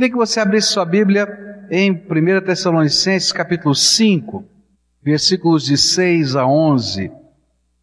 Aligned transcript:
Queria 0.00 0.12
que 0.12 0.16
você 0.16 0.40
abrisse 0.40 0.68
sua 0.68 0.86
Bíblia 0.86 1.66
em 1.70 1.92
1 1.92 2.46
Tessalonicenses 2.46 3.32
capítulo 3.32 3.74
5, 3.74 4.42
versículos 5.02 5.62
de 5.62 5.76
6 5.76 6.36
a 6.36 6.46
11. 6.46 7.12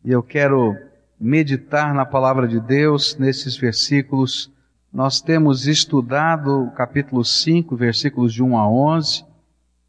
E 0.04 0.12
eu 0.12 0.24
quero 0.24 0.76
meditar 1.22 1.94
na 1.94 2.08
palavra 2.08 2.48
de 2.48 2.60
Deus 2.60 3.16
nesses 3.20 3.56
versículos. 3.56 4.52
Nós 4.92 5.22
temos 5.22 5.68
estudado 5.68 6.64
o 6.64 6.72
capítulo 6.72 7.24
5, 7.24 7.76
versículos 7.76 8.34
de 8.34 8.42
1 8.42 8.58
a 8.58 8.68
11. 8.68 9.24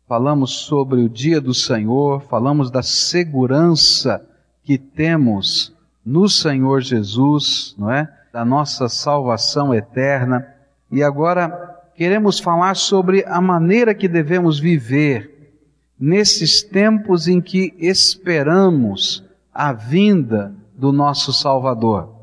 Falamos 0.06 0.50
sobre 0.50 1.00
o 1.00 1.08
dia 1.08 1.40
do 1.40 1.54
Senhor, 1.54 2.20
falamos 2.28 2.70
da 2.70 2.82
segurança 2.82 4.22
que 4.62 4.76
temos 4.76 5.74
no 6.04 6.28
Senhor 6.28 6.82
Jesus, 6.82 7.74
não 7.78 7.90
é? 7.90 8.06
Da 8.30 8.44
nossa 8.44 8.86
salvação 8.86 9.74
eterna. 9.74 10.46
E 10.92 11.02
agora 11.02 11.67
queremos 11.98 12.38
falar 12.38 12.76
sobre 12.76 13.24
a 13.26 13.40
maneira 13.40 13.92
que 13.92 14.06
devemos 14.06 14.60
viver 14.60 15.58
nesses 15.98 16.62
tempos 16.62 17.26
em 17.26 17.40
que 17.40 17.74
esperamos 17.76 19.24
a 19.52 19.72
vinda 19.72 20.54
do 20.76 20.92
nosso 20.92 21.32
Salvador. 21.32 22.14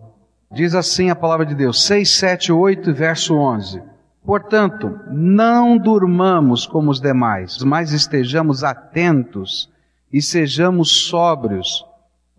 Diz 0.50 0.74
assim 0.74 1.10
a 1.10 1.16
palavra 1.16 1.46
de 1.46 1.54
Deus, 1.54 1.84
6, 1.84 2.10
7, 2.10 2.54
8 2.54 2.94
verso 2.94 3.36
11. 3.36 3.84
Portanto, 4.24 4.98
não 5.12 5.78
durmamos 5.78 6.66
como 6.66 6.90
os 6.90 7.02
demais, 7.02 7.62
mas 7.62 7.92
estejamos 7.92 8.64
atentos 8.64 9.70
e 10.10 10.22
sejamos 10.22 11.06
sóbrios, 11.06 11.86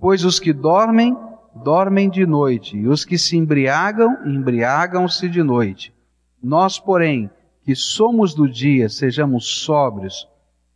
pois 0.00 0.24
os 0.24 0.40
que 0.40 0.54
dormem, 0.54 1.14
dormem 1.54 2.08
de 2.08 2.24
noite, 2.24 2.78
e 2.78 2.88
os 2.88 3.04
que 3.04 3.18
se 3.18 3.36
embriagam, 3.36 4.16
embriagam-se 4.24 5.28
de 5.28 5.42
noite. 5.42 5.94
Nós, 6.42 6.78
porém, 6.78 7.30
que 7.62 7.74
somos 7.74 8.34
do 8.34 8.48
dia, 8.48 8.88
sejamos 8.88 9.62
sóbrios, 9.62 10.28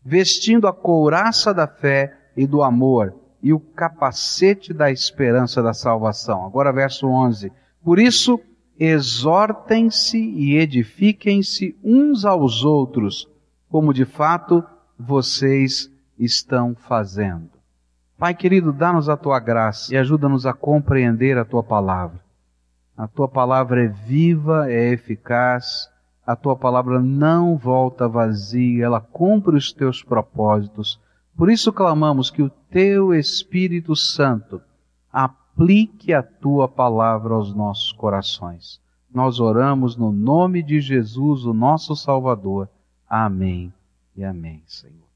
vestindo 0.04 0.66
a 0.66 0.72
couraça 0.72 1.54
da 1.54 1.66
fé 1.66 2.16
e 2.36 2.46
do 2.46 2.62
amor 2.62 3.14
e 3.42 3.52
o 3.52 3.60
capacete 3.60 4.72
da 4.72 4.90
esperança 4.90 5.62
da 5.62 5.72
salvação. 5.72 6.44
Agora, 6.44 6.72
verso 6.72 7.06
11. 7.06 7.52
Por 7.82 7.98
isso, 7.98 8.40
exortem-se 8.78 10.18
e 10.18 10.56
edifiquem-se 10.56 11.76
uns 11.82 12.24
aos 12.24 12.64
outros, 12.64 13.28
como 13.68 13.94
de 13.94 14.04
fato 14.04 14.64
vocês 14.98 15.90
estão 16.18 16.74
fazendo. 16.74 17.50
Pai 18.18 18.34
querido, 18.34 18.72
dá-nos 18.72 19.08
a 19.08 19.16
tua 19.16 19.40
graça 19.40 19.94
e 19.94 19.96
ajuda-nos 19.96 20.44
a 20.44 20.52
compreender 20.52 21.38
a 21.38 21.44
tua 21.44 21.62
palavra. 21.62 22.20
A 23.00 23.08
tua 23.08 23.26
palavra 23.26 23.82
é 23.82 23.88
viva, 23.88 24.70
é 24.70 24.92
eficaz, 24.92 25.88
a 26.26 26.36
tua 26.36 26.54
palavra 26.54 27.00
não 27.00 27.56
volta 27.56 28.06
vazia, 28.06 28.84
ela 28.84 29.00
cumpre 29.00 29.56
os 29.56 29.72
teus 29.72 30.02
propósitos. 30.02 31.00
Por 31.34 31.50
isso 31.50 31.72
clamamos 31.72 32.28
que 32.28 32.42
o 32.42 32.50
teu 32.50 33.14
Espírito 33.14 33.96
Santo 33.96 34.60
aplique 35.10 36.12
a 36.12 36.22
tua 36.22 36.68
palavra 36.68 37.32
aos 37.32 37.54
nossos 37.54 37.90
corações. 37.90 38.78
Nós 39.10 39.40
oramos 39.40 39.96
no 39.96 40.12
nome 40.12 40.62
de 40.62 40.78
Jesus, 40.78 41.46
o 41.46 41.54
nosso 41.54 41.96
Salvador. 41.96 42.68
Amém 43.08 43.72
e 44.14 44.22
amém, 44.22 44.62
Senhor. 44.66 45.08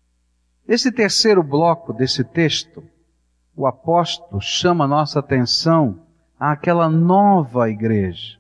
Nesse 0.67 0.91
terceiro 0.91 1.43
bloco 1.43 1.93
desse 1.93 2.25
texto, 2.25 2.83
o 3.55 3.67
apóstolo 3.67 4.41
chama 4.41 4.87
nossa 4.87 5.19
atenção 5.19 6.01
àquela 6.39 6.89
nova 6.89 7.71
igreja, 7.71 8.39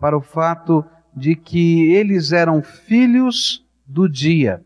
para 0.00 0.16
o 0.16 0.20
fato 0.20 0.84
de 1.14 1.36
que 1.36 1.92
eles 1.92 2.32
eram 2.32 2.62
filhos 2.62 3.64
do 3.86 4.08
dia, 4.08 4.62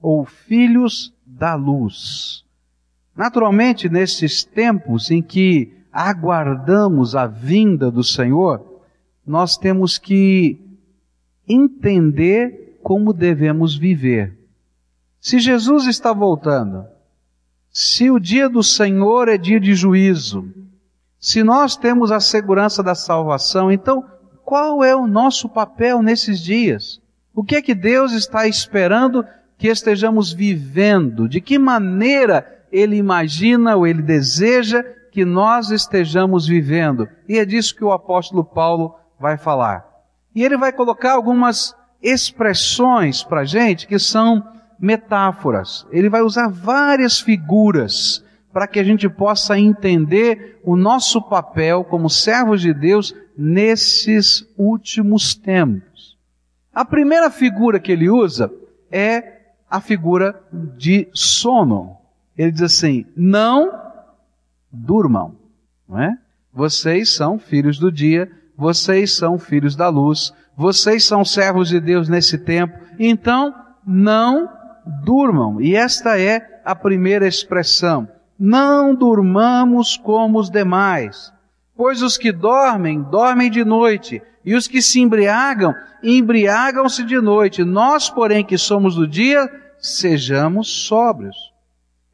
ou 0.00 0.24
filhos 0.24 1.14
da 1.24 1.54
luz. 1.54 2.44
Naturalmente, 3.16 3.88
nesses 3.88 4.44
tempos 4.44 5.10
em 5.10 5.22
que 5.22 5.72
aguardamos 5.92 7.16
a 7.16 7.26
vinda 7.26 7.90
do 7.90 8.04
Senhor, 8.04 8.82
nós 9.26 9.56
temos 9.56 9.96
que 9.96 10.60
entender 11.48 12.78
como 12.82 13.12
devemos 13.12 13.74
viver. 13.74 14.36
Se 15.18 15.40
Jesus 15.40 15.86
está 15.86 16.12
voltando, 16.12 16.84
se 17.70 18.10
o 18.10 18.20
dia 18.20 18.48
do 18.48 18.62
Senhor 18.62 19.28
é 19.28 19.36
dia 19.36 19.58
de 19.58 19.74
juízo, 19.74 20.48
se 21.18 21.42
nós 21.42 21.76
temos 21.76 22.12
a 22.12 22.20
segurança 22.20 22.82
da 22.82 22.94
salvação, 22.94 23.70
então 23.70 24.04
qual 24.44 24.84
é 24.84 24.94
o 24.94 25.06
nosso 25.06 25.48
papel 25.48 26.02
nesses 26.02 26.40
dias? 26.40 27.00
O 27.34 27.42
que 27.42 27.56
é 27.56 27.62
que 27.62 27.74
Deus 27.74 28.12
está 28.12 28.46
esperando 28.46 29.24
que 29.58 29.68
estejamos 29.68 30.32
vivendo? 30.32 31.28
De 31.28 31.40
que 31.40 31.58
maneira 31.58 32.64
Ele 32.70 32.96
imagina 32.96 33.76
ou 33.76 33.86
Ele 33.86 34.02
deseja 34.02 34.82
que 35.10 35.24
nós 35.24 35.70
estejamos 35.70 36.46
vivendo? 36.46 37.08
E 37.28 37.38
é 37.38 37.44
disso 37.44 37.74
que 37.74 37.84
o 37.84 37.92
apóstolo 37.92 38.44
Paulo 38.44 38.94
vai 39.18 39.36
falar. 39.36 39.84
E 40.34 40.44
ele 40.44 40.56
vai 40.58 40.70
colocar 40.70 41.12
algumas 41.12 41.74
expressões 42.02 43.22
para 43.22 43.44
gente 43.44 43.86
que 43.86 43.98
são 43.98 44.46
metáforas. 44.78 45.86
Ele 45.90 46.10
vai 46.10 46.20
usar 46.20 46.48
várias 46.48 47.18
figuras 47.18 48.22
para 48.56 48.66
que 48.66 48.80
a 48.80 48.82
gente 48.82 49.06
possa 49.06 49.58
entender 49.58 50.58
o 50.64 50.76
nosso 50.76 51.20
papel 51.20 51.84
como 51.84 52.08
servos 52.08 52.62
de 52.62 52.72
Deus 52.72 53.14
nesses 53.36 54.48
últimos 54.56 55.34
tempos. 55.34 56.16
A 56.72 56.82
primeira 56.82 57.30
figura 57.30 57.78
que 57.78 57.92
ele 57.92 58.08
usa 58.08 58.50
é 58.90 59.40
a 59.70 59.78
figura 59.78 60.42
de 60.50 61.06
sono. 61.12 61.98
Ele 62.34 62.50
diz 62.50 62.62
assim: 62.62 63.04
não 63.14 63.78
durmam, 64.72 65.36
não 65.86 66.00
é? 66.00 66.16
Vocês 66.50 67.12
são 67.12 67.38
filhos 67.38 67.78
do 67.78 67.92
dia, 67.92 68.32
vocês 68.56 69.14
são 69.14 69.38
filhos 69.38 69.76
da 69.76 69.90
luz, 69.90 70.32
vocês 70.56 71.04
são 71.04 71.26
servos 71.26 71.68
de 71.68 71.78
Deus 71.78 72.08
nesse 72.08 72.38
tempo, 72.38 72.72
então 72.98 73.54
não 73.86 74.48
durmam. 75.04 75.60
E 75.60 75.76
esta 75.76 76.18
é 76.18 76.62
a 76.64 76.74
primeira 76.74 77.28
expressão. 77.28 78.15
Não 78.38 78.94
durmamos 78.94 79.96
como 79.96 80.38
os 80.38 80.50
demais, 80.50 81.32
pois 81.74 82.02
os 82.02 82.18
que 82.18 82.30
dormem, 82.30 83.02
dormem 83.02 83.50
de 83.50 83.64
noite, 83.64 84.22
e 84.44 84.54
os 84.54 84.68
que 84.68 84.80
se 84.80 85.00
embriagam, 85.00 85.74
embriagam-se 86.02 87.02
de 87.02 87.20
noite. 87.20 87.64
Nós, 87.64 88.08
porém, 88.08 88.44
que 88.44 88.56
somos 88.56 88.94
do 88.94 89.06
dia, 89.06 89.50
sejamos 89.78 90.68
sóbrios. 90.86 91.36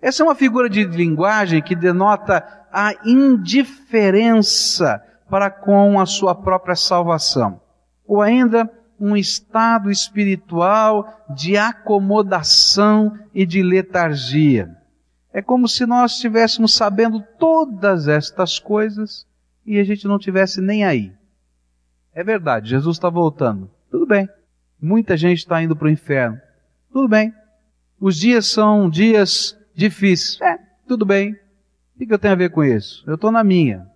Essa 0.01 0.23
é 0.23 0.27
uma 0.27 0.35
figura 0.35 0.69
de 0.69 0.85
linguagem 0.85 1.61
que 1.61 1.77
denota 1.77 2.43
a 2.73 2.93
indiferença 3.05 5.03
para 5.29 5.51
com 5.51 6.01
a 6.01 6.07
sua 6.07 6.35
própria 6.35 6.75
salvação, 6.75 7.61
ou 8.07 8.23
ainda 8.23 8.71
um 8.99 9.17
estado 9.17 9.91
espiritual 9.91 11.25
de 11.35 11.57
acomodação 11.57 13.19
e 13.35 13.45
de 13.45 13.63
letargia. 13.63 14.82
É 15.33 15.41
como 15.41 15.67
se 15.67 15.87
nós 15.87 16.13
estivéssemos 16.13 16.75
sabendo 16.75 17.23
todas 17.39 18.07
estas 18.07 18.59
coisas 18.59 19.27
e 19.65 19.79
a 19.79 19.85
gente 19.85 20.07
não 20.07 20.19
tivesse 20.19 20.61
nem 20.61 20.85
aí. 20.85 21.13
É 22.15 22.23
verdade, 22.23 22.69
Jesus 22.69 22.97
está 22.97 23.09
voltando. 23.09 23.71
Tudo 23.91 24.07
bem. 24.07 24.29
Muita 24.81 25.17
gente 25.17 25.39
está 25.39 25.63
indo 25.63 25.75
para 25.75 25.87
o 25.87 25.91
inferno. 25.91 26.39
Tudo 26.93 27.09
bem. 27.09 27.33
Os 27.99 28.17
dias 28.17 28.47
são 28.47 28.91
dias 28.91 29.57
difíceis. 29.75 30.41
É, 30.43 30.59
tudo 30.87 31.07
bem. 31.07 31.37
O 31.95 32.07
que 32.07 32.13
eu 32.13 32.19
tenho 32.19 32.35
a 32.35 32.37
ver 32.37 32.51
com 32.51 32.65
isso? 32.65 33.03
Eu 33.07 33.15
estou 33.15 33.31
na 33.31 33.45
minha. 33.45 33.87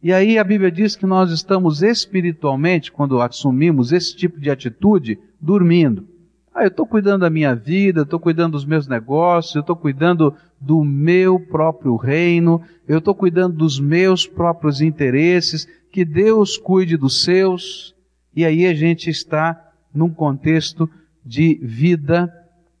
E 0.00 0.12
aí 0.12 0.38
a 0.38 0.44
Bíblia 0.44 0.70
diz 0.70 0.94
que 0.94 1.06
nós 1.06 1.32
estamos 1.32 1.82
espiritualmente, 1.82 2.92
quando 2.92 3.20
assumimos 3.20 3.90
esse 3.90 4.14
tipo 4.14 4.38
de 4.38 4.50
atitude, 4.50 5.18
dormindo. 5.40 6.06
Ah, 6.58 6.64
eu 6.64 6.68
estou 6.68 6.84
cuidando 6.84 7.20
da 7.20 7.30
minha 7.30 7.54
vida, 7.54 8.02
estou 8.02 8.18
cuidando 8.18 8.54
dos 8.54 8.64
meus 8.64 8.88
negócios, 8.88 9.54
eu 9.54 9.60
estou 9.60 9.76
cuidando 9.76 10.34
do 10.60 10.82
meu 10.82 11.38
próprio 11.38 11.94
reino, 11.94 12.60
eu 12.88 12.98
estou 12.98 13.14
cuidando 13.14 13.54
dos 13.56 13.78
meus 13.78 14.26
próprios 14.26 14.80
interesses, 14.80 15.68
que 15.92 16.04
Deus 16.04 16.58
cuide 16.58 16.96
dos 16.96 17.22
seus. 17.22 17.94
E 18.34 18.44
aí 18.44 18.66
a 18.66 18.74
gente 18.74 19.08
está 19.08 19.70
num 19.94 20.10
contexto 20.10 20.90
de 21.24 21.60
vida 21.62 22.28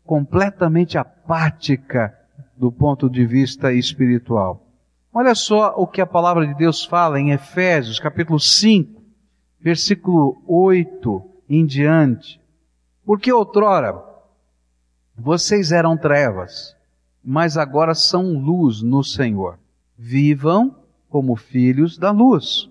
completamente 0.04 0.98
apática 0.98 2.12
do 2.56 2.72
ponto 2.72 3.08
de 3.08 3.24
vista 3.24 3.72
espiritual. 3.72 4.66
Olha 5.14 5.36
só 5.36 5.72
o 5.76 5.86
que 5.86 6.00
a 6.00 6.06
palavra 6.06 6.44
de 6.48 6.54
Deus 6.54 6.84
fala 6.84 7.20
em 7.20 7.30
Efésios, 7.30 8.00
capítulo 8.00 8.40
5, 8.40 9.00
versículo 9.60 10.42
8 10.48 11.22
em 11.48 11.64
diante. 11.64 12.40
Porque 13.08 13.32
outrora 13.32 14.04
vocês 15.16 15.72
eram 15.72 15.96
trevas, 15.96 16.76
mas 17.24 17.56
agora 17.56 17.94
são 17.94 18.38
luz 18.38 18.82
no 18.82 19.02
Senhor. 19.02 19.58
Vivam 19.96 20.76
como 21.08 21.34
filhos 21.34 21.96
da 21.96 22.10
luz. 22.10 22.68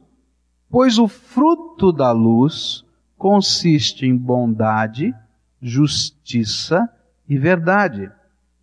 Pois 0.69 0.99
o 0.99 1.07
fruto 1.07 1.91
da 1.91 2.11
luz 2.11 2.85
consiste 3.17 4.05
em 4.05 4.15
bondade, 4.15 5.11
justiça 5.59 6.87
e 7.27 7.35
verdade. 7.35 8.11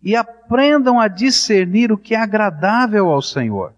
E 0.01 0.15
aprendam 0.15 0.97
a 0.97 1.09
discernir 1.09 1.91
o 1.91 1.97
que 1.97 2.15
é 2.15 2.21
agradável 2.21 3.09
ao 3.09 3.21
Senhor. 3.21 3.73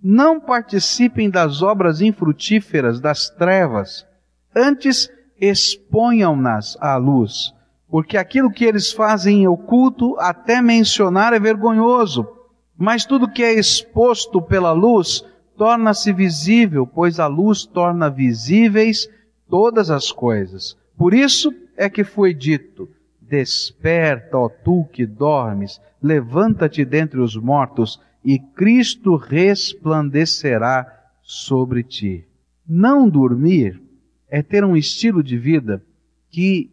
Não 0.00 0.38
participem 0.38 1.28
das 1.28 1.62
obras 1.62 2.00
infrutíferas 2.00 3.00
das 3.00 3.28
trevas, 3.28 4.06
antes 4.54 5.10
exponham-nas 5.40 6.76
à 6.80 6.96
luz, 6.96 7.54
porque 7.88 8.16
aquilo 8.16 8.50
que 8.50 8.64
eles 8.64 8.92
fazem 8.92 9.42
em 9.42 9.48
oculto, 9.48 10.16
até 10.18 10.60
mencionar, 10.60 11.32
é 11.32 11.40
vergonhoso, 11.40 12.28
mas 12.76 13.04
tudo 13.04 13.30
que 13.30 13.42
é 13.42 13.52
exposto 13.52 14.40
pela 14.40 14.72
luz 14.72 15.24
torna-se 15.56 16.12
visível, 16.12 16.86
pois 16.86 17.18
a 17.18 17.26
luz 17.26 17.64
torna 17.66 18.08
visíveis 18.08 19.08
todas 19.48 19.90
as 19.90 20.12
coisas. 20.12 20.76
Por 20.96 21.12
isso 21.12 21.52
é 21.76 21.90
que 21.90 22.04
foi 22.04 22.32
dito: 22.32 22.88
Desperta, 23.20 24.38
ó 24.38 24.48
tu 24.48 24.84
que 24.92 25.04
dormes, 25.04 25.80
levanta-te 26.02 26.84
dentre 26.84 27.20
os 27.20 27.36
mortos, 27.36 28.00
e 28.24 28.38
Cristo 28.38 29.16
resplandecerá 29.16 30.86
sobre 31.22 31.82
ti. 31.82 32.24
Não 32.66 33.08
dormir 33.08 33.89
é 34.30 34.42
ter 34.42 34.64
um 34.64 34.76
estilo 34.76 35.22
de 35.22 35.36
vida 35.36 35.82
que 36.30 36.70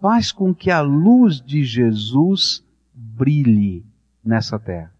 faz 0.00 0.32
com 0.32 0.54
que 0.54 0.70
a 0.70 0.80
luz 0.80 1.40
de 1.40 1.62
Jesus 1.62 2.64
brilhe 2.94 3.84
nessa 4.24 4.58
terra. 4.58 4.92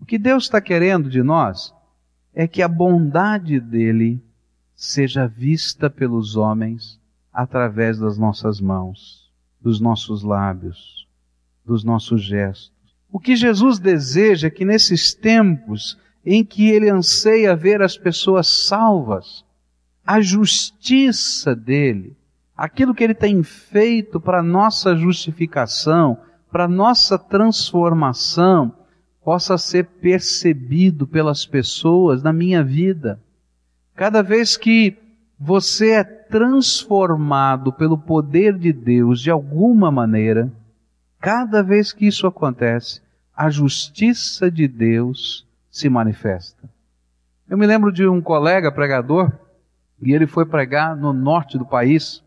O 0.00 0.04
que 0.04 0.16
Deus 0.16 0.44
está 0.44 0.60
querendo 0.60 1.10
de 1.10 1.22
nós 1.22 1.74
é 2.32 2.46
que 2.46 2.62
a 2.62 2.68
bondade 2.68 3.58
dele 3.58 4.22
seja 4.76 5.26
vista 5.26 5.90
pelos 5.90 6.36
homens 6.36 7.00
através 7.32 7.98
das 7.98 8.16
nossas 8.16 8.60
mãos, 8.60 9.30
dos 9.60 9.80
nossos 9.80 10.22
lábios, 10.22 11.08
dos 11.64 11.82
nossos 11.82 12.22
gestos. 12.22 12.72
O 13.10 13.18
que 13.18 13.34
Jesus 13.34 13.78
deseja 13.78 14.48
é 14.48 14.50
que 14.50 14.64
nesses 14.64 15.14
tempos 15.14 15.98
em 16.24 16.44
que 16.44 16.68
ele 16.68 16.90
anseia 16.90 17.56
ver 17.56 17.82
as 17.82 17.96
pessoas 17.96 18.46
salvas, 18.46 19.44
a 20.08 20.22
justiça 20.22 21.54
dele, 21.54 22.16
aquilo 22.56 22.94
que 22.94 23.04
ele 23.04 23.12
tem 23.12 23.42
feito 23.42 24.18
para 24.18 24.42
nossa 24.42 24.96
justificação, 24.96 26.16
para 26.50 26.66
nossa 26.66 27.18
transformação, 27.18 28.74
possa 29.22 29.58
ser 29.58 29.84
percebido 29.84 31.06
pelas 31.06 31.44
pessoas 31.44 32.22
na 32.22 32.32
minha 32.32 32.64
vida. 32.64 33.20
Cada 33.94 34.22
vez 34.22 34.56
que 34.56 34.96
você 35.38 35.90
é 35.90 36.04
transformado 36.04 37.70
pelo 37.70 37.98
poder 37.98 38.56
de 38.56 38.72
Deus 38.72 39.20
de 39.20 39.30
alguma 39.30 39.90
maneira, 39.90 40.50
cada 41.20 41.62
vez 41.62 41.92
que 41.92 42.06
isso 42.06 42.26
acontece, 42.26 43.02
a 43.36 43.50
justiça 43.50 44.50
de 44.50 44.66
Deus 44.66 45.46
se 45.70 45.90
manifesta. 45.90 46.66
Eu 47.46 47.58
me 47.58 47.66
lembro 47.66 47.92
de 47.92 48.08
um 48.08 48.22
colega 48.22 48.72
pregador, 48.72 49.30
e 50.00 50.12
ele 50.12 50.26
foi 50.26 50.46
pregar 50.46 50.96
no 50.96 51.12
norte 51.12 51.58
do 51.58 51.66
país. 51.66 52.22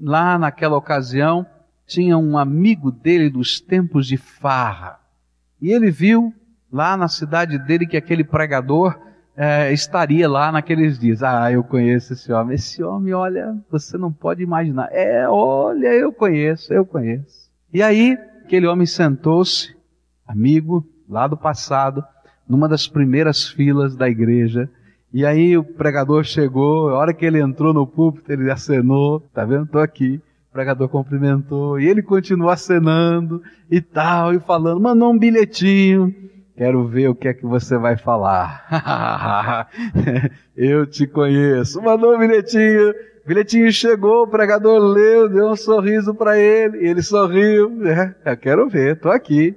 Lá 0.00 0.38
naquela 0.38 0.76
ocasião, 0.76 1.46
tinha 1.86 2.18
um 2.18 2.36
amigo 2.36 2.90
dele 2.90 3.30
dos 3.30 3.60
tempos 3.60 4.06
de 4.06 4.16
farra. 4.16 4.98
E 5.60 5.70
ele 5.70 5.90
viu 5.90 6.34
lá 6.72 6.96
na 6.96 7.08
cidade 7.08 7.58
dele 7.58 7.86
que 7.86 7.96
aquele 7.96 8.24
pregador 8.24 8.98
é, 9.36 9.72
estaria 9.72 10.28
lá 10.28 10.50
naqueles 10.50 10.98
dias. 10.98 11.22
Ah, 11.22 11.52
eu 11.52 11.62
conheço 11.62 12.12
esse 12.12 12.32
homem. 12.32 12.54
Esse 12.54 12.82
homem, 12.82 13.14
olha, 13.14 13.56
você 13.70 13.96
não 13.96 14.12
pode 14.12 14.42
imaginar. 14.42 14.88
É, 14.90 15.28
olha, 15.28 15.88
eu 15.88 16.12
conheço, 16.12 16.72
eu 16.72 16.84
conheço. 16.84 17.50
E 17.72 17.82
aí, 17.82 18.18
aquele 18.44 18.66
homem 18.66 18.86
sentou-se, 18.86 19.74
amigo, 20.26 20.86
lá 21.08 21.26
do 21.26 21.36
passado, 21.36 22.04
numa 22.48 22.68
das 22.68 22.86
primeiras 22.86 23.48
filas 23.48 23.96
da 23.96 24.08
igreja. 24.08 24.68
E 25.12 25.26
aí 25.26 25.58
o 25.58 25.64
pregador 25.64 26.24
chegou, 26.24 26.88
a 26.88 26.96
hora 26.96 27.12
que 27.12 27.26
ele 27.26 27.40
entrou 27.40 27.74
no 27.74 27.86
púlpito, 27.86 28.32
ele 28.32 28.50
acenou, 28.50 29.20
tá 29.34 29.44
vendo? 29.44 29.64
Estou 29.64 29.80
aqui. 29.80 30.20
O 30.48 30.52
pregador 30.52 30.88
cumprimentou, 30.88 31.80
e 31.80 31.88
ele 31.88 32.02
continuou 32.02 32.50
acenando 32.50 33.42
e 33.70 33.80
tal, 33.80 34.34
e 34.34 34.40
falando, 34.40 34.80
mandou 34.80 35.10
um 35.12 35.18
bilhetinho. 35.18 36.14
Quero 36.56 36.86
ver 36.86 37.08
o 37.08 37.14
que 37.14 37.28
é 37.28 37.34
que 37.34 37.46
você 37.46 37.78
vai 37.78 37.96
falar. 37.96 39.68
Eu 40.56 40.86
te 40.86 41.06
conheço. 41.06 41.80
Mandou 41.82 42.14
um 42.14 42.18
bilhetinho. 42.18 42.90
O 43.24 43.28
bilhetinho 43.28 43.72
chegou, 43.72 44.24
o 44.24 44.28
pregador 44.28 44.78
leu, 44.78 45.28
deu 45.28 45.48
um 45.48 45.56
sorriso 45.56 46.14
para 46.14 46.38
ele, 46.38 46.86
ele 46.86 47.02
sorriu. 47.02 47.86
É, 47.86 48.32
eu 48.32 48.36
quero 48.36 48.68
ver, 48.68 48.98
tô 48.98 49.10
aqui. 49.10 49.54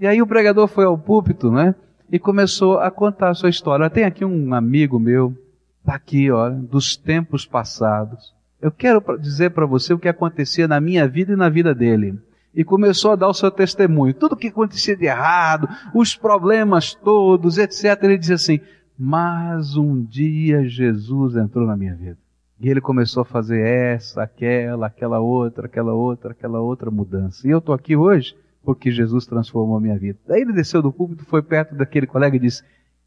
E 0.00 0.06
aí 0.06 0.22
o 0.22 0.26
pregador 0.26 0.66
foi 0.66 0.84
ao 0.84 0.96
púlpito, 0.96 1.50
né? 1.50 1.74
E 2.12 2.18
começou 2.18 2.78
a 2.78 2.90
contar 2.90 3.30
a 3.30 3.34
sua 3.34 3.48
história. 3.48 3.88
Tem 3.88 4.04
aqui 4.04 4.22
um 4.22 4.52
amigo 4.52 5.00
meu, 5.00 5.34
tá 5.82 5.94
aqui, 5.94 6.30
olha, 6.30 6.54
dos 6.54 6.94
tempos 6.94 7.46
passados. 7.46 8.34
Eu 8.60 8.70
quero 8.70 9.02
dizer 9.18 9.50
para 9.50 9.64
você 9.64 9.94
o 9.94 9.98
que 9.98 10.08
acontecia 10.08 10.68
na 10.68 10.78
minha 10.78 11.08
vida 11.08 11.32
e 11.32 11.36
na 11.36 11.48
vida 11.48 11.74
dele 11.74 12.18
e 12.54 12.62
começou 12.62 13.12
a 13.12 13.16
dar 13.16 13.28
o 13.28 13.34
seu 13.34 13.50
testemunho. 13.50 14.14
Tudo 14.14 14.36
que 14.36 14.48
acontecia 14.48 14.94
de 14.94 15.06
errado, 15.06 15.66
os 15.94 16.14
problemas 16.14 16.94
todos, 16.94 17.56
etc. 17.56 17.98
Ele 18.02 18.18
disse 18.18 18.34
assim: 18.34 18.60
Mas 18.98 19.76
um 19.76 20.02
dia 20.02 20.68
Jesus 20.68 21.34
entrou 21.34 21.66
na 21.66 21.76
minha 21.76 21.94
vida. 21.94 22.18
E 22.60 22.68
ele 22.68 22.80
começou 22.80 23.22
a 23.22 23.24
fazer 23.24 23.60
essa, 23.60 24.22
aquela, 24.22 24.86
aquela 24.86 25.18
outra, 25.18 25.66
aquela 25.66 25.94
outra, 25.94 26.32
aquela 26.32 26.60
outra 26.60 26.90
mudança. 26.90 27.46
E 27.48 27.50
eu 27.50 27.58
estou 27.58 27.74
aqui 27.74 27.96
hoje 27.96 28.36
porque 28.64 28.90
Jesus 28.90 29.26
transformou 29.26 29.76
a 29.76 29.80
minha 29.80 29.98
vida. 29.98 30.18
Daí 30.26 30.42
ele 30.42 30.52
desceu 30.52 30.80
do 30.80 30.92
púlpito, 30.92 31.24
foi 31.24 31.42
perto 31.42 31.74
daquele 31.74 32.06
colega 32.06 32.36
e 32.36 32.40
disse: 32.40 32.62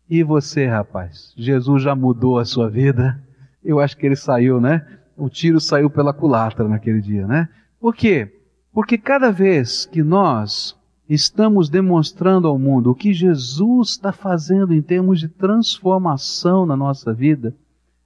E 0.09 0.23
você, 0.23 0.65
rapaz? 0.67 1.33
Jesus 1.37 1.83
já 1.83 1.95
mudou 1.95 2.37
a 2.37 2.45
sua 2.45 2.69
vida? 2.69 3.21
Eu 3.63 3.79
acho 3.79 3.97
que 3.97 4.05
ele 4.05 4.15
saiu, 4.15 4.59
né? 4.61 4.85
O 5.17 5.29
tiro 5.29 5.59
saiu 5.59 5.89
pela 5.89 6.13
culatra 6.13 6.67
naquele 6.67 7.01
dia, 7.01 7.25
né? 7.25 7.49
Por 7.79 7.95
quê? 7.95 8.31
Porque 8.73 8.97
cada 8.97 9.31
vez 9.31 9.85
que 9.85 10.03
nós 10.03 10.77
estamos 11.07 11.69
demonstrando 11.69 12.47
ao 12.47 12.59
mundo 12.59 12.91
o 12.91 12.95
que 12.95 13.13
Jesus 13.13 13.91
está 13.91 14.11
fazendo 14.11 14.73
em 14.73 14.81
termos 14.81 15.19
de 15.19 15.29
transformação 15.29 16.65
na 16.65 16.75
nossa 16.75 17.13
vida, 17.13 17.55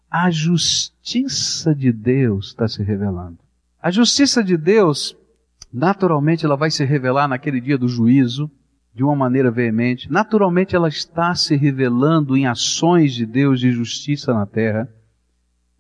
a 0.10 0.30
justiça 0.30 1.74
de 1.74 1.92
Deus 1.92 2.48
está 2.48 2.68
se 2.68 2.84
revelando. 2.84 3.38
A 3.82 3.92
justiça 3.92 4.44
de 4.44 4.58
Deus, 4.58 5.16
naturalmente, 5.72 6.46
ela 6.46 6.56
vai 6.56 6.72
se 6.72 6.84
revelar 6.84 7.28
naquele 7.28 7.62
dia 7.62 7.78
do 7.78 7.88
juízo, 7.88 8.50
de 8.94 9.04
uma 9.04 9.16
maneira 9.16 9.52
veemente. 9.52 10.12
Naturalmente, 10.12 10.76
ela 10.76 10.90
está 10.90 11.34
se 11.36 11.56
revelando 11.56 12.36
em 12.36 12.48
ações 12.48 13.14
de 13.14 13.26
Deus 13.26 13.60
de 13.60 13.72
justiça 13.72 14.34
na 14.34 14.46
terra. 14.46 14.90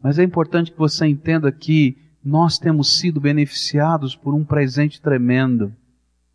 Mas 0.01 0.17
é 0.19 0.24
importante 0.24 0.72
que 0.72 0.77
você 0.77 1.05
entenda 1.05 1.51
que 1.51 1.98
nós 2.24 2.58
temos 2.58 2.98
sido 2.98 3.19
beneficiados 3.19 4.15
por 4.15 4.34
um 4.34 4.43
presente 4.43 5.01
tremendo. 5.01 5.74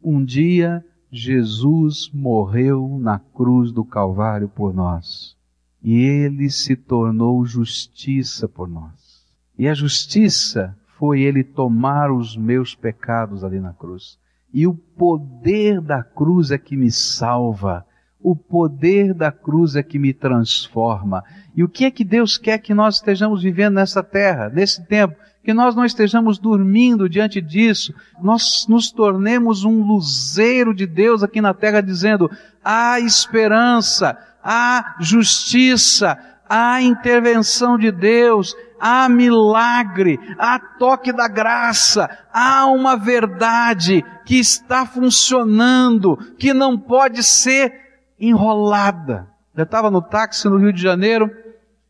Um 0.02 0.24
dia, 0.24 0.84
Jesus 1.10 2.10
morreu 2.12 2.98
na 3.00 3.18
cruz 3.18 3.72
do 3.72 3.84
Calvário 3.84 4.48
por 4.48 4.74
nós. 4.74 5.36
E 5.82 5.94
ele 5.94 6.50
se 6.50 6.76
tornou 6.76 7.44
justiça 7.44 8.48
por 8.48 8.68
nós. 8.68 9.24
E 9.58 9.68
a 9.68 9.74
justiça 9.74 10.76
foi 11.04 11.20
ele 11.20 11.44
tomar 11.44 12.10
os 12.10 12.34
meus 12.34 12.74
pecados 12.74 13.44
ali 13.44 13.60
na 13.60 13.74
cruz. 13.74 14.18
E 14.54 14.66
o 14.66 14.72
poder 14.72 15.78
da 15.78 16.02
cruz 16.02 16.50
é 16.50 16.56
que 16.56 16.78
me 16.78 16.90
salva. 16.90 17.84
O 18.22 18.34
poder 18.34 19.12
da 19.12 19.30
cruz 19.30 19.76
é 19.76 19.82
que 19.82 19.98
me 19.98 20.14
transforma. 20.14 21.22
E 21.54 21.62
o 21.62 21.68
que 21.68 21.84
é 21.84 21.90
que 21.90 22.02
Deus 22.02 22.38
quer 22.38 22.56
que 22.56 22.72
nós 22.72 22.94
estejamos 22.94 23.42
vivendo 23.42 23.74
nessa 23.74 24.02
terra, 24.02 24.48
nesse 24.48 24.82
tempo? 24.86 25.14
que 25.44 25.52
nós 25.52 25.76
não 25.76 25.84
estejamos 25.84 26.38
dormindo 26.38 27.06
diante 27.06 27.38
disso, 27.38 27.94
nós 28.22 28.64
nos 28.66 28.90
tornemos 28.90 29.62
um 29.62 29.82
luzeiro 29.82 30.74
de 30.74 30.86
Deus 30.86 31.22
aqui 31.22 31.38
na 31.38 31.52
terra, 31.52 31.82
dizendo: 31.82 32.30
há 32.64 32.98
esperança, 32.98 34.16
há 34.42 34.96
justiça, 35.00 36.18
há 36.48 36.80
intervenção 36.80 37.76
de 37.76 37.92
Deus, 37.92 38.56
há 38.84 39.08
milagre, 39.08 40.20
há 40.38 40.58
toque 40.58 41.10
da 41.10 41.26
graça, 41.26 42.06
há 42.30 42.66
uma 42.66 42.96
verdade 42.96 44.04
que 44.26 44.38
está 44.38 44.84
funcionando, 44.84 46.18
que 46.36 46.52
não 46.52 46.78
pode 46.78 47.22
ser 47.22 47.72
enrolada. 48.20 49.26
Eu 49.56 49.64
estava 49.64 49.90
no 49.90 50.02
táxi 50.02 50.50
no 50.50 50.58
Rio 50.58 50.70
de 50.70 50.82
Janeiro 50.82 51.30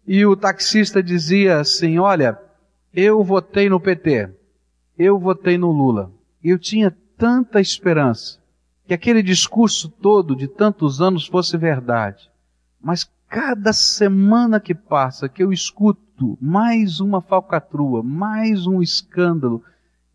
e 0.06 0.24
o 0.24 0.36
taxista 0.36 1.02
dizia 1.02 1.58
assim: 1.58 1.98
Olha, 1.98 2.38
eu 2.94 3.24
votei 3.24 3.68
no 3.68 3.80
PT, 3.80 4.30
eu 4.96 5.18
votei 5.18 5.58
no 5.58 5.72
Lula. 5.72 6.12
Eu 6.44 6.60
tinha 6.60 6.96
tanta 7.18 7.60
esperança 7.60 8.38
que 8.86 8.94
aquele 8.94 9.22
discurso 9.22 9.88
todo 9.88 10.36
de 10.36 10.46
tantos 10.46 11.00
anos 11.00 11.26
fosse 11.26 11.56
verdade. 11.56 12.30
Mas 12.80 13.10
cada 13.28 13.72
semana 13.72 14.60
que 14.60 14.74
passa 14.74 15.28
que 15.28 15.42
eu 15.42 15.52
escuto 15.52 16.03
mais 16.40 17.00
uma 17.00 17.21
falcatrua, 17.21 18.02
mais 18.02 18.66
um 18.66 18.80
escândalo, 18.80 19.62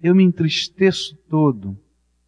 eu 0.01 0.15
me 0.15 0.23
entristeço 0.23 1.17
todo. 1.29 1.77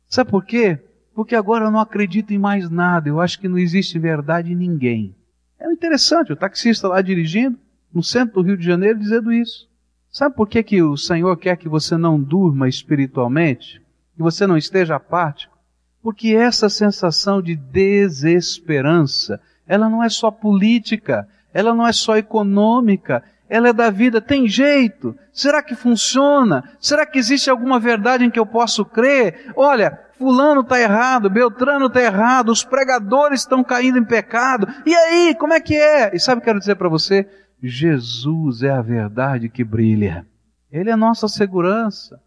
Sabe 0.07 0.29
por 0.29 0.43
quê? 0.43 0.79
Porque 1.13 1.35
agora 1.35 1.65
eu 1.65 1.71
não 1.71 1.79
acredito 1.79 2.31
em 2.31 2.37
mais 2.37 2.69
nada, 2.69 3.07
eu 3.07 3.19
acho 3.19 3.39
que 3.39 3.47
não 3.47 3.57
existe 3.57 3.97
verdade 3.97 4.51
em 4.51 4.55
ninguém. 4.55 5.15
É 5.59 5.71
interessante, 5.71 6.33
o 6.33 6.35
taxista 6.35 6.87
lá 6.87 7.01
dirigindo, 7.01 7.57
no 7.93 8.01
centro 8.01 8.41
do 8.41 8.47
Rio 8.47 8.57
de 8.57 8.65
Janeiro, 8.65 8.99
dizendo 8.99 9.31
isso. 9.31 9.69
Sabe 10.09 10.35
por 10.35 10.47
que, 10.47 10.61
que 10.63 10.81
o 10.81 10.97
Senhor 10.97 11.37
quer 11.37 11.55
que 11.55 11.69
você 11.69 11.95
não 11.95 12.19
durma 12.19 12.67
espiritualmente? 12.67 13.81
Que 14.15 14.21
você 14.21 14.45
não 14.45 14.57
esteja 14.57 14.95
apático? 14.95 15.57
Porque 16.01 16.35
essa 16.35 16.67
sensação 16.67 17.41
de 17.41 17.55
desesperança, 17.55 19.39
ela 19.67 19.89
não 19.89 20.03
é 20.03 20.09
só 20.09 20.31
política, 20.31 21.27
ela 21.53 21.73
não 21.73 21.87
é 21.87 21.93
só 21.93 22.17
econômica, 22.17 23.23
ela 23.51 23.67
é 23.67 23.73
da 23.73 23.89
vida. 23.89 24.21
Tem 24.21 24.47
jeito? 24.47 25.13
Será 25.33 25.61
que 25.61 25.75
funciona? 25.75 26.63
Será 26.79 27.05
que 27.05 27.19
existe 27.19 27.49
alguma 27.49 27.81
verdade 27.81 28.23
em 28.23 28.31
que 28.31 28.39
eu 28.39 28.45
posso 28.45 28.85
crer? 28.85 29.51
Olha, 29.57 29.99
fulano 30.17 30.61
está 30.61 30.79
errado, 30.79 31.29
Beltrano 31.29 31.87
está 31.87 32.01
errado, 32.01 32.49
os 32.49 32.63
pregadores 32.63 33.41
estão 33.41 33.61
caindo 33.61 33.97
em 33.97 34.05
pecado. 34.05 34.69
E 34.85 34.95
aí, 34.95 35.35
como 35.35 35.51
é 35.51 35.59
que 35.59 35.75
é? 35.75 36.15
E 36.15 36.19
sabe 36.19 36.39
o 36.39 36.41
que 36.41 36.43
eu 36.43 36.53
quero 36.53 36.59
dizer 36.59 36.75
para 36.75 36.87
você? 36.87 37.27
Jesus 37.61 38.63
é 38.63 38.69
a 38.71 38.81
verdade 38.81 39.49
que 39.49 39.65
brilha. 39.65 40.25
Ele 40.71 40.89
é 40.89 40.95
nossa 40.95 41.27
segurança. 41.27 42.21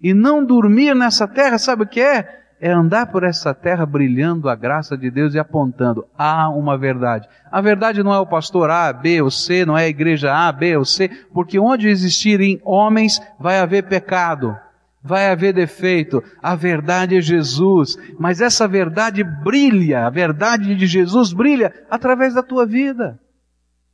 E 0.00 0.14
não 0.14 0.42
dormir 0.42 0.94
nessa 0.94 1.28
terra, 1.28 1.58
sabe 1.58 1.82
o 1.82 1.86
que 1.86 2.00
é? 2.00 2.40
É 2.60 2.70
andar 2.70 3.06
por 3.06 3.24
essa 3.24 3.54
terra 3.54 3.86
brilhando 3.86 4.48
a 4.48 4.54
graça 4.54 4.96
de 4.96 5.10
Deus 5.10 5.34
e 5.34 5.38
apontando. 5.38 6.04
Há 6.16 6.50
uma 6.50 6.76
verdade. 6.76 7.26
A 7.50 7.60
verdade 7.60 8.02
não 8.02 8.12
é 8.12 8.18
o 8.18 8.26
pastor 8.26 8.68
A, 8.68 8.92
B 8.92 9.22
ou 9.22 9.30
C, 9.30 9.64
não 9.64 9.78
é 9.78 9.84
a 9.84 9.88
igreja 9.88 10.32
A, 10.32 10.52
B 10.52 10.76
ou 10.76 10.84
C, 10.84 11.08
porque 11.32 11.58
onde 11.58 11.88
existirem 11.88 12.60
homens 12.62 13.18
vai 13.38 13.58
haver 13.58 13.84
pecado, 13.84 14.54
vai 15.02 15.30
haver 15.30 15.54
defeito. 15.54 16.22
A 16.42 16.54
verdade 16.54 17.16
é 17.16 17.20
Jesus. 17.22 17.96
Mas 18.18 18.42
essa 18.42 18.68
verdade 18.68 19.24
brilha, 19.24 20.06
a 20.06 20.10
verdade 20.10 20.76
de 20.76 20.86
Jesus 20.86 21.32
brilha 21.32 21.72
através 21.90 22.34
da 22.34 22.42
tua 22.42 22.66
vida 22.66 23.18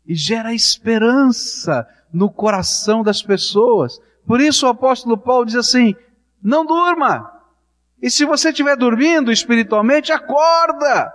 e 0.06 0.14
gera 0.14 0.54
esperança 0.54 1.87
no 2.12 2.30
coração 2.30 3.02
das 3.02 3.23
pessoas. 3.23 4.00
Por 4.26 4.40
isso 4.40 4.66
o 4.66 4.70
apóstolo 4.70 5.16
Paulo 5.18 5.46
diz 5.46 5.56
assim: 5.56 5.94
não 6.42 6.64
durma. 6.64 7.35
E 8.02 8.10
se 8.10 8.24
você 8.24 8.50
estiver 8.50 8.76
dormindo 8.76 9.32
espiritualmente, 9.32 10.12
acorda, 10.12 11.12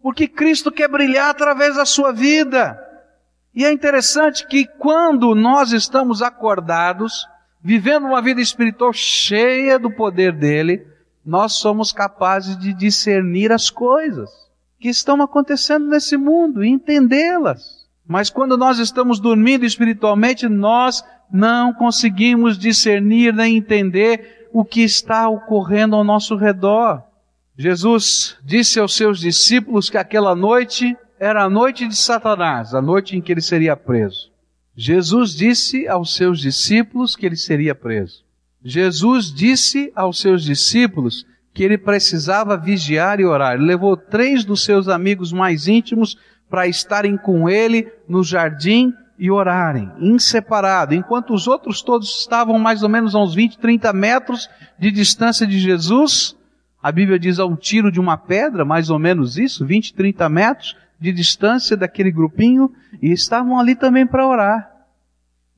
porque 0.00 0.26
Cristo 0.26 0.72
quer 0.72 0.88
brilhar 0.88 1.30
através 1.30 1.76
da 1.76 1.84
sua 1.84 2.12
vida. 2.12 2.78
E 3.54 3.64
é 3.64 3.72
interessante 3.72 4.46
que 4.46 4.66
quando 4.66 5.34
nós 5.34 5.72
estamos 5.72 6.22
acordados, 6.22 7.26
vivendo 7.62 8.06
uma 8.06 8.22
vida 8.22 8.40
espiritual 8.40 8.92
cheia 8.92 9.78
do 9.78 9.90
poder 9.90 10.32
dele, 10.32 10.86
nós 11.24 11.52
somos 11.54 11.92
capazes 11.92 12.58
de 12.58 12.72
discernir 12.72 13.52
as 13.52 13.70
coisas 13.70 14.30
que 14.80 14.88
estão 14.88 15.22
acontecendo 15.22 15.86
nesse 15.86 16.16
mundo 16.16 16.64
e 16.64 16.68
entendê-las. 16.68 17.86
Mas 18.06 18.30
quando 18.30 18.58
nós 18.58 18.78
estamos 18.80 19.20
dormindo 19.20 19.64
espiritualmente, 19.64 20.48
nós 20.48 21.04
não 21.32 21.72
conseguimos 21.72 22.58
discernir 22.58 23.32
nem 23.32 23.56
entender 23.56 24.41
o 24.52 24.64
que 24.64 24.82
está 24.82 25.28
ocorrendo 25.28 25.96
ao 25.96 26.04
nosso 26.04 26.36
redor. 26.36 27.02
Jesus 27.56 28.36
disse 28.44 28.78
aos 28.78 28.94
seus 28.94 29.18
discípulos 29.18 29.88
que 29.88 29.98
aquela 29.98 30.34
noite 30.34 30.96
era 31.18 31.44
a 31.44 31.50
noite 31.50 31.86
de 31.86 31.96
Satanás, 31.96 32.74
a 32.74 32.82
noite 32.82 33.16
em 33.16 33.20
que 33.20 33.32
ele 33.32 33.40
seria 33.40 33.76
preso. 33.76 34.30
Jesus 34.74 35.34
disse 35.34 35.86
aos 35.86 36.14
seus 36.14 36.40
discípulos 36.40 37.14
que 37.14 37.26
ele 37.26 37.36
seria 37.36 37.74
preso. 37.74 38.24
Jesus 38.64 39.32
disse 39.32 39.92
aos 39.94 40.20
seus 40.20 40.44
discípulos 40.44 41.26
que 41.52 41.62
ele 41.62 41.76
precisava 41.76 42.56
vigiar 42.56 43.20
e 43.20 43.24
orar. 43.24 43.54
Ele 43.54 43.66
levou 43.66 43.96
três 43.96 44.44
dos 44.44 44.64
seus 44.64 44.88
amigos 44.88 45.32
mais 45.32 45.68
íntimos 45.68 46.16
para 46.48 46.66
estarem 46.66 47.16
com 47.16 47.48
ele 47.48 47.90
no 48.08 48.22
jardim 48.22 48.92
e 49.22 49.30
orarem, 49.30 49.88
inseparado, 50.00 50.96
enquanto 50.96 51.32
os 51.32 51.46
outros 51.46 51.80
todos 51.80 52.18
estavam 52.18 52.58
mais 52.58 52.82
ou 52.82 52.88
menos 52.88 53.14
a 53.14 53.20
uns 53.20 53.32
20, 53.36 53.56
30 53.56 53.92
metros 53.92 54.50
de 54.76 54.90
distância 54.90 55.46
de 55.46 55.60
Jesus. 55.60 56.36
A 56.82 56.90
Bíblia 56.90 57.20
diz 57.20 57.38
a 57.38 57.46
um 57.46 57.54
tiro 57.54 57.92
de 57.92 58.00
uma 58.00 58.16
pedra, 58.16 58.64
mais 58.64 58.90
ou 58.90 58.98
menos 58.98 59.38
isso, 59.38 59.64
20, 59.64 59.94
30 59.94 60.28
metros 60.28 60.76
de 60.98 61.12
distância 61.12 61.76
daquele 61.76 62.10
grupinho, 62.10 62.74
e 63.00 63.12
estavam 63.12 63.60
ali 63.60 63.76
também 63.76 64.04
para 64.04 64.26
orar. 64.26 64.68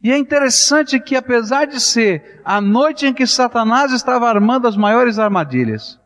E 0.02 0.12
é 0.12 0.18
interessante 0.18 1.00
que, 1.00 1.16
apesar 1.16 1.64
de 1.64 1.80
ser 1.80 2.42
a 2.44 2.60
noite 2.60 3.06
em 3.06 3.14
que 3.14 3.26
Satanás 3.26 3.92
estava 3.92 4.28
armando 4.28 4.68
as 4.68 4.76
maiores 4.76 5.18
armadilhas, 5.18 5.98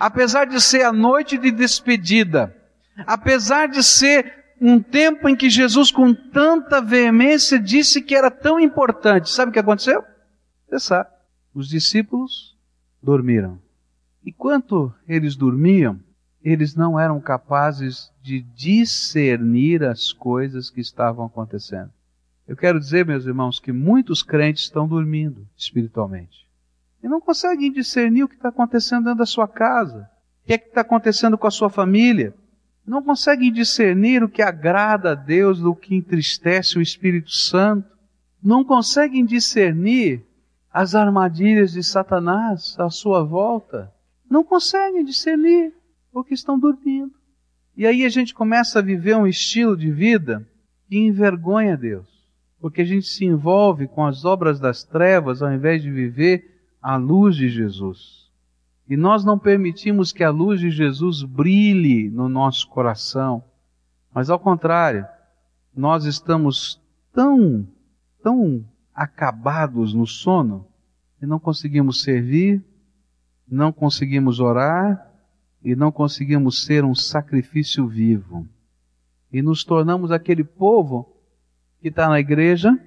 apesar 0.00 0.46
de 0.46 0.58
ser 0.62 0.82
a 0.82 0.94
noite 0.94 1.36
de 1.36 1.50
despedida, 1.50 2.56
Apesar 3.04 3.68
de 3.68 3.82
ser 3.82 4.45
um 4.60 4.80
tempo 4.80 5.28
em 5.28 5.36
que 5.36 5.50
Jesus, 5.50 5.90
com 5.90 6.14
tanta 6.14 6.80
veemência, 6.80 7.58
disse 7.58 8.00
que 8.00 8.14
era 8.14 8.30
tão 8.30 8.58
importante, 8.58 9.30
sabe 9.30 9.50
o 9.50 9.52
que 9.52 9.58
aconteceu? 9.58 10.02
Você 10.68 10.78
sabe. 10.78 11.10
Os 11.54 11.68
discípulos 11.68 12.56
dormiram. 13.02 13.58
E 14.24 14.32
quanto 14.32 14.92
eles 15.06 15.36
dormiam, 15.36 16.00
eles 16.42 16.74
não 16.74 16.98
eram 16.98 17.20
capazes 17.20 18.10
de 18.22 18.40
discernir 18.40 19.84
as 19.84 20.12
coisas 20.12 20.70
que 20.70 20.80
estavam 20.80 21.26
acontecendo. 21.26 21.90
Eu 22.46 22.56
quero 22.56 22.78
dizer, 22.78 23.04
meus 23.04 23.26
irmãos, 23.26 23.58
que 23.58 23.72
muitos 23.72 24.22
crentes 24.22 24.64
estão 24.64 24.86
dormindo 24.86 25.46
espiritualmente. 25.56 26.46
E 27.02 27.08
não 27.08 27.20
conseguem 27.20 27.72
discernir 27.72 28.22
o 28.22 28.28
que 28.28 28.36
está 28.36 28.48
acontecendo 28.48 29.04
dentro 29.04 29.18
da 29.18 29.26
sua 29.26 29.48
casa, 29.48 30.08
o 30.42 30.46
que 30.46 30.52
é 30.52 30.58
que 30.58 30.68
está 30.68 30.80
acontecendo 30.80 31.36
com 31.36 31.46
a 31.46 31.50
sua 31.50 31.68
família, 31.68 32.34
não 32.86 33.02
conseguem 33.02 33.52
discernir 33.52 34.22
o 34.22 34.28
que 34.28 34.40
agrada 34.40 35.12
a 35.12 35.14
Deus 35.14 35.58
do 35.58 35.74
que 35.74 35.94
entristece 35.94 36.78
o 36.78 36.82
Espírito 36.82 37.30
Santo, 37.30 37.90
não 38.42 38.64
conseguem 38.64 39.24
discernir 39.24 40.24
as 40.72 40.94
armadilhas 40.94 41.72
de 41.72 41.82
Satanás 41.82 42.78
à 42.78 42.88
sua 42.88 43.24
volta, 43.24 43.92
não 44.30 44.44
conseguem 44.44 45.04
discernir 45.04 45.72
porque 46.12 46.34
estão 46.34 46.58
dormindo. 46.58 47.12
E 47.76 47.86
aí 47.86 48.04
a 48.04 48.08
gente 48.08 48.32
começa 48.32 48.78
a 48.78 48.82
viver 48.82 49.16
um 49.16 49.26
estilo 49.26 49.76
de 49.76 49.90
vida 49.90 50.46
que 50.88 50.96
envergonha 50.96 51.76
Deus, 51.76 52.06
porque 52.60 52.82
a 52.82 52.84
gente 52.84 53.06
se 53.06 53.24
envolve 53.24 53.88
com 53.88 54.06
as 54.06 54.24
obras 54.24 54.60
das 54.60 54.84
trevas 54.84 55.42
ao 55.42 55.52
invés 55.52 55.82
de 55.82 55.90
viver 55.90 56.70
à 56.80 56.96
luz 56.96 57.34
de 57.36 57.48
Jesus. 57.48 58.25
E 58.88 58.96
nós 58.96 59.24
não 59.24 59.38
permitimos 59.38 60.12
que 60.12 60.22
a 60.22 60.30
luz 60.30 60.60
de 60.60 60.70
Jesus 60.70 61.22
brilhe 61.22 62.08
no 62.08 62.28
nosso 62.28 62.68
coração, 62.68 63.42
mas 64.14 64.30
ao 64.30 64.38
contrário, 64.38 65.06
nós 65.74 66.04
estamos 66.04 66.80
tão, 67.12 67.66
tão 68.22 68.64
acabados 68.94 69.92
no 69.92 70.06
sono 70.06 70.66
e 71.20 71.26
não 71.26 71.38
conseguimos 71.38 72.02
servir, 72.02 72.64
não 73.46 73.72
conseguimos 73.72 74.40
orar 74.40 75.10
e 75.62 75.74
não 75.74 75.90
conseguimos 75.90 76.64
ser 76.64 76.84
um 76.84 76.94
sacrifício 76.94 77.86
vivo. 77.86 78.46
E 79.32 79.42
nos 79.42 79.64
tornamos 79.64 80.12
aquele 80.12 80.44
povo 80.44 81.12
que 81.80 81.88
está 81.88 82.08
na 82.08 82.20
igreja, 82.20 82.78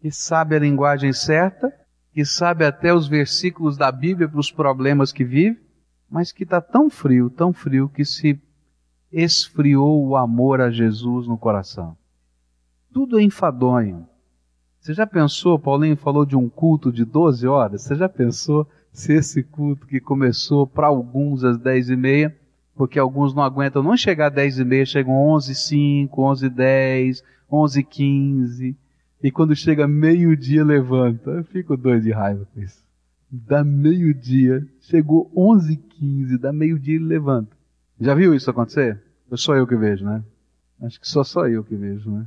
que 0.00 0.10
sabe 0.10 0.56
a 0.56 0.58
linguagem 0.58 1.12
certa, 1.12 1.72
que 2.16 2.24
sabe 2.24 2.64
até 2.64 2.94
os 2.94 3.06
versículos 3.06 3.76
da 3.76 3.92
Bíblia 3.92 4.26
para 4.26 4.40
os 4.40 4.50
problemas 4.50 5.12
que 5.12 5.22
vive, 5.22 5.60
mas 6.10 6.32
que 6.32 6.44
está 6.44 6.62
tão 6.62 6.88
frio, 6.88 7.28
tão 7.28 7.52
frio, 7.52 7.90
que 7.90 8.06
se 8.06 8.40
esfriou 9.12 10.02
o 10.02 10.16
amor 10.16 10.62
a 10.62 10.70
Jesus 10.70 11.26
no 11.26 11.36
coração. 11.36 11.94
Tudo 12.90 13.18
é 13.18 13.22
enfadonho. 13.22 14.08
Você 14.80 14.94
já 14.94 15.06
pensou, 15.06 15.58
Paulinho 15.58 15.94
falou 15.94 16.24
de 16.24 16.34
um 16.34 16.48
culto 16.48 16.90
de 16.90 17.04
12 17.04 17.46
horas, 17.46 17.82
você 17.82 17.94
já 17.94 18.08
pensou 18.08 18.66
se 18.90 19.12
esse 19.12 19.42
culto 19.42 19.86
que 19.86 20.00
começou 20.00 20.66
para 20.66 20.86
alguns 20.86 21.44
às 21.44 21.58
10 21.58 21.90
e 21.90 21.96
meia, 21.96 22.36
porque 22.74 22.98
alguns 22.98 23.34
não 23.34 23.42
aguentam 23.42 23.82
não 23.82 23.94
chegar 23.94 24.28
às 24.28 24.34
10 24.34 24.60
e 24.60 24.64
meia, 24.64 24.86
chegam 24.86 25.12
11 25.12 25.52
e 25.52 25.54
5, 25.54 26.22
11 26.22 26.46
e 26.46 26.48
10, 26.48 27.24
11 27.52 27.78
e 27.78 27.84
15, 27.84 28.76
e 29.22 29.30
quando 29.30 29.56
chega 29.56 29.86
meio-dia 29.88 30.64
levanta. 30.64 31.30
Eu 31.30 31.44
fico 31.44 31.76
doido 31.76 32.02
de 32.02 32.12
raiva 32.12 32.46
com 32.52 32.60
isso. 32.60 32.84
Dá 33.30 33.64
meio-dia, 33.64 34.66
chegou 34.80 35.30
11h15, 35.34 36.38
dá 36.38 36.52
meio-dia 36.52 36.96
e 36.96 36.98
levanta. 36.98 37.56
Já 38.00 38.14
viu 38.14 38.34
isso 38.34 38.50
acontecer? 38.50 39.02
Eu 39.30 39.36
sou 39.36 39.56
eu 39.56 39.66
que 39.66 39.76
vejo, 39.76 40.04
né? 40.04 40.22
Acho 40.82 41.00
que 41.00 41.08
só 41.08 41.24
só 41.24 41.48
eu 41.48 41.64
que 41.64 41.74
vejo, 41.74 42.10
né? 42.10 42.26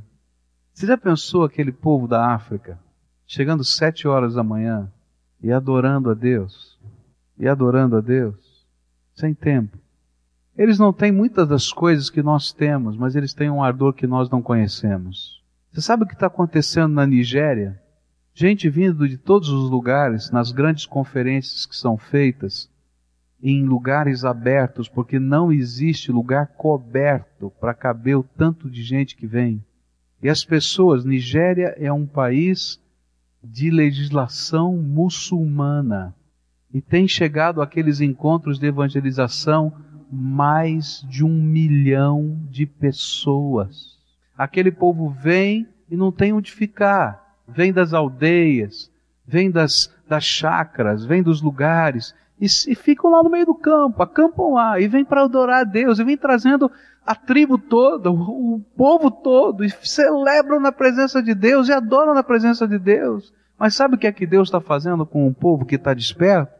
Você 0.74 0.86
já 0.86 0.98
pensou 0.98 1.44
aquele 1.44 1.72
povo 1.72 2.06
da 2.06 2.34
África 2.34 2.78
chegando 3.26 3.64
sete 3.64 4.08
horas 4.08 4.34
da 4.34 4.42
manhã 4.42 4.90
e 5.42 5.50
adorando 5.52 6.10
a 6.10 6.14
Deus? 6.14 6.78
E 7.38 7.48
adorando 7.48 7.96
a 7.96 8.00
Deus? 8.00 8.66
Sem 9.14 9.32
tempo. 9.32 9.78
Eles 10.56 10.78
não 10.78 10.92
têm 10.92 11.10
muitas 11.10 11.48
das 11.48 11.72
coisas 11.72 12.10
que 12.10 12.22
nós 12.22 12.52
temos, 12.52 12.96
mas 12.96 13.16
eles 13.16 13.32
têm 13.32 13.48
um 13.48 13.62
ardor 13.62 13.94
que 13.94 14.06
nós 14.06 14.28
não 14.28 14.42
conhecemos. 14.42 15.39
Você 15.72 15.80
sabe 15.80 16.04
o 16.04 16.06
que 16.06 16.14
está 16.14 16.26
acontecendo 16.26 16.94
na 16.94 17.06
Nigéria? 17.06 17.80
gente 18.40 18.70
vindo 18.70 19.06
de 19.06 19.18
todos 19.18 19.50
os 19.50 19.68
lugares, 19.68 20.30
nas 20.30 20.50
grandes 20.50 20.86
conferências 20.86 21.66
que 21.66 21.76
são 21.76 21.98
feitas, 21.98 22.70
em 23.42 23.64
lugares 23.64 24.24
abertos, 24.24 24.88
porque 24.88 25.18
não 25.18 25.52
existe 25.52 26.10
lugar 26.10 26.48
coberto 26.48 27.52
para 27.60 27.74
caber 27.74 28.16
o 28.16 28.22
tanto 28.22 28.70
de 28.70 28.82
gente 28.82 29.14
que 29.14 29.26
vem. 29.26 29.62
E 30.22 30.28
as 30.28 30.42
pessoas, 30.42 31.04
Nigéria 31.04 31.74
é 31.78 31.92
um 31.92 32.06
país 32.06 32.80
de 33.44 33.70
legislação 33.70 34.74
muçulmana 34.76 36.14
e 36.72 36.80
tem 36.80 37.06
chegado 37.06 37.60
àqueles 37.60 38.00
encontros 38.00 38.58
de 38.58 38.66
evangelização 38.66 39.72
mais 40.10 41.04
de 41.08 41.24
um 41.24 41.42
milhão 41.42 42.38
de 42.50 42.64
pessoas. 42.64 43.99
Aquele 44.40 44.72
povo 44.72 45.10
vem 45.10 45.68
e 45.90 45.94
não 45.94 46.10
tem 46.10 46.32
onde 46.32 46.50
ficar, 46.50 47.36
vem 47.46 47.74
das 47.74 47.92
aldeias, 47.92 48.90
vem 49.26 49.50
das, 49.50 49.94
das 50.08 50.24
chacras, 50.24 51.04
vem 51.04 51.22
dos 51.22 51.42
lugares 51.42 52.14
e, 52.40 52.46
e 52.46 52.74
ficam 52.74 53.10
lá 53.10 53.22
no 53.22 53.28
meio 53.28 53.44
do 53.44 53.54
campo, 53.54 54.02
acampam 54.02 54.54
lá 54.54 54.80
e 54.80 54.88
vêm 54.88 55.04
para 55.04 55.24
adorar 55.24 55.60
a 55.60 55.64
Deus 55.64 55.98
e 55.98 56.04
vêm 56.04 56.16
trazendo 56.16 56.72
a 57.04 57.14
tribo 57.14 57.58
toda, 57.58 58.10
o, 58.10 58.54
o 58.54 58.60
povo 58.74 59.10
todo, 59.10 59.62
e 59.62 59.68
celebram 59.68 60.58
na 60.58 60.72
presença 60.72 61.22
de 61.22 61.34
Deus 61.34 61.68
e 61.68 61.72
adoram 61.74 62.14
na 62.14 62.22
presença 62.22 62.66
de 62.66 62.78
Deus. 62.78 63.34
Mas 63.58 63.74
sabe 63.74 63.96
o 63.96 63.98
que 63.98 64.06
é 64.06 64.12
que 64.12 64.26
Deus 64.26 64.48
está 64.48 64.58
fazendo 64.58 65.04
com 65.04 65.28
o 65.28 65.34
povo 65.34 65.66
que 65.66 65.74
está 65.74 65.92
desperto? 65.92 66.58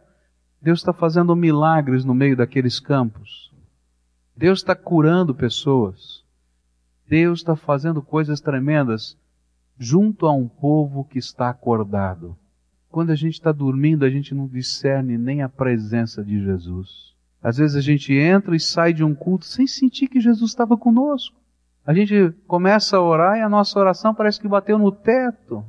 Deus 0.61 0.81
está 0.81 0.93
fazendo 0.93 1.35
milagres 1.35 2.05
no 2.05 2.13
meio 2.13 2.37
daqueles 2.37 2.79
campos. 2.79 3.51
Deus 4.37 4.59
está 4.59 4.75
curando 4.75 5.35
pessoas. 5.35 6.20
Deus 7.11 7.41
está 7.41 7.57
fazendo 7.57 8.01
coisas 8.01 8.41
tremendas 8.41 9.19
junto 9.77 10.27
a 10.27 10.33
um 10.33 10.47
povo 10.47 11.05
que 11.05 11.19
está 11.19 11.51
acordado. 11.51 12.37
Quando 12.89 13.11
a 13.11 13.17
gente 13.17 13.35
está 13.35 13.51
dormindo, 13.51 14.05
a 14.05 14.11
gente 14.11 14.33
não 14.33 14.47
discerne 14.47 15.19
nem 15.19 15.43
a 15.43 15.49
presença 15.49 16.23
de 16.23 16.41
Jesus. 16.41 17.13
Às 17.43 17.57
vezes 17.57 17.75
a 17.75 17.81
gente 17.81 18.15
entra 18.15 18.55
e 18.55 18.61
sai 18.61 18.93
de 18.93 19.03
um 19.03 19.13
culto 19.13 19.45
sem 19.45 19.67
sentir 19.67 20.07
que 20.07 20.21
Jesus 20.21 20.53
estava 20.53 20.77
conosco. 20.77 21.35
A 21.85 21.93
gente 21.93 22.33
começa 22.47 22.97
a 22.97 23.03
orar 23.03 23.39
e 23.39 23.41
a 23.41 23.49
nossa 23.49 23.77
oração 23.81 24.15
parece 24.15 24.39
que 24.39 24.47
bateu 24.47 24.79
no 24.79 24.93
teto. 24.93 25.65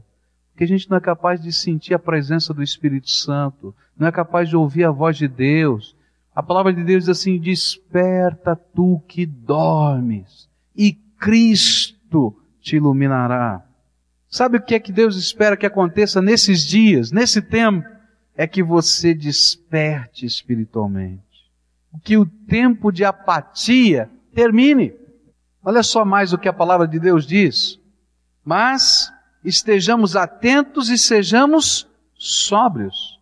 Porque 0.52 0.64
a 0.64 0.68
gente 0.68 0.88
não 0.92 0.98
é 0.98 1.02
capaz 1.02 1.42
de 1.42 1.52
sentir 1.52 1.96
a 1.96 2.00
presença 2.00 2.54
do 2.54 2.62
Espírito 2.62 3.10
Santo, 3.10 3.74
não 3.98 4.08
é 4.08 4.12
capaz 4.12 4.48
de 4.48 4.56
ouvir 4.56 4.84
a 4.84 4.92
voz 4.92 5.18
de 5.18 5.28
Deus. 5.28 5.96
A 6.36 6.44
palavra 6.44 6.72
de 6.72 6.84
Deus 6.84 7.06
diz 7.06 7.10
assim: 7.10 7.40
Desperta 7.40 8.56
tu 8.56 9.02
que 9.08 9.26
dormes, 9.26 10.48
e 10.76 11.00
Cristo 11.22 12.36
te 12.60 12.78
iluminará. 12.78 13.64
Sabe 14.28 14.58
o 14.58 14.62
que 14.62 14.74
é 14.74 14.80
que 14.80 14.92
Deus 14.92 15.16
espera 15.16 15.56
que 15.56 15.68
aconteça 15.68 16.20
nesses 16.20 16.66
dias, 16.66 17.12
nesse 17.12 17.44
tempo? 17.44 17.88
É 18.36 18.48
que 18.48 18.64
você 18.64 19.14
desperte 19.14 20.26
espiritualmente. 20.26 21.22
Que 22.04 22.18
o 22.18 22.26
tempo 22.26 22.92
de 22.92 23.06
apatia 23.06 24.10
termine. 24.34 24.94
Olha 25.64 25.84
só 25.84 26.04
mais 26.04 26.34
o 26.34 26.40
que 26.40 26.50
a 26.50 26.54
palavra 26.54 26.88
de 26.88 27.00
Deus 27.00 27.28
diz. 27.28 27.80
Mas 28.44 29.14
estejamos 29.46 30.16
atentos 30.16 30.90
e 30.90 30.98
sejamos 30.98 31.88
sóbrios. 32.16 33.20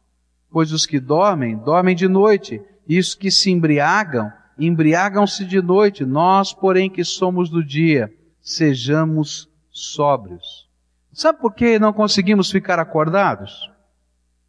Pois 0.50 0.72
os 0.72 0.86
que 0.86 1.02
dormem, 1.02 1.58
dormem 1.58 1.96
de 1.96 2.08
noite, 2.08 2.62
e 2.88 2.98
os 2.98 3.14
que 3.14 3.30
se 3.30 3.52
embriagam, 3.52 4.32
embriagam-se 4.60 5.46
de 5.46 5.62
noite. 5.62 6.06
Nós, 6.06 6.54
porém, 6.54 6.90
que 6.90 7.04
somos 7.04 7.50
do 7.50 7.64
dia, 7.64 8.14
sejamos 8.42 9.50
sóbrios. 9.72 10.68
Sabe 11.12 11.40
por 11.40 11.54
que 11.54 11.80
não 11.80 11.94
conseguimos 11.94 12.52
ficar 12.52 12.80
acordados? 12.80 13.70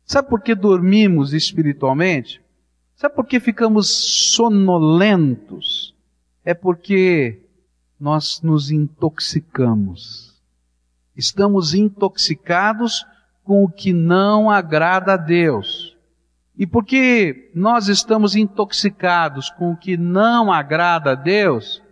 Sabe 0.05 0.29
por 0.29 0.43
que 0.43 0.55
dormimos 0.55 1.33
espiritualmente? 1.33 2.43
Sabe 2.97 3.15
por 3.15 3.27
que 3.27 3.41
ficamos 3.41 3.89
sonolentos? 4.35 5.95
É 6.45 6.53
porque 6.53 7.43
nós 7.99 8.41
nos 8.43 8.71
intoxicamos. 8.71 10.41
Estamos 11.17 11.75
intoxicados 11.75 13.07
com 13.45 13.65
o 13.65 13.71
que 13.71 13.93
não 13.93 14.51
agrada 14.51 15.15
a 15.15 15.17
Deus. 15.17 15.80
E 16.57 16.67
porque 16.67 17.51
nós 17.55 17.89
estamos 17.89 18.37
intoxicados 18.37 19.51
com 19.51 19.73
o 19.73 19.77
que 19.77 19.97
não 19.97 20.53
agrada 20.53 21.13
a 21.13 21.15
Deus, 21.15 21.83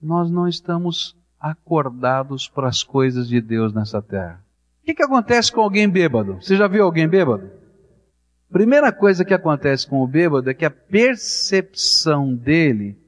nós 0.00 0.30
não 0.30 0.46
estamos 0.46 1.16
acordados 1.38 2.48
para 2.48 2.68
as 2.68 2.82
coisas 2.82 3.28
de 3.28 3.40
Deus 3.40 3.72
nessa 3.72 4.02
terra. 4.02 4.44
O 4.82 4.86
que, 4.86 4.94
que 4.94 5.02
acontece 5.02 5.50
com 5.50 5.60
alguém 5.60 5.88
bêbado? 5.88 6.34
Você 6.34 6.56
já 6.56 6.66
viu 6.66 6.84
alguém 6.84 7.08
bêbado? 7.08 7.50
Primeira 8.50 8.92
coisa 8.92 9.24
que 9.24 9.32
acontece 9.32 9.86
com 9.86 10.02
o 10.02 10.06
bêbado 10.06 10.50
é 10.50 10.54
que 10.54 10.64
a 10.64 10.70
percepção 10.70 12.34
dele 12.34 12.98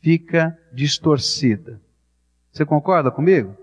fica 0.00 0.56
distorcida. 0.72 1.80
Você 2.52 2.64
concorda 2.64 3.10
comigo? 3.10 3.56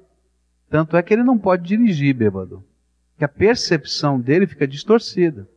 Tanto 0.69 0.97
é 0.97 1.03
que 1.03 1.13
ele 1.13 1.23
não 1.23 1.37
pode 1.37 1.67
dirigir 1.67 2.13
bêbado. 2.15 2.63
Que 3.17 3.23
a 3.23 3.27
percepção 3.27 4.19
dele 4.19 4.47
fica 4.47 4.67
distorcida. 4.67 5.47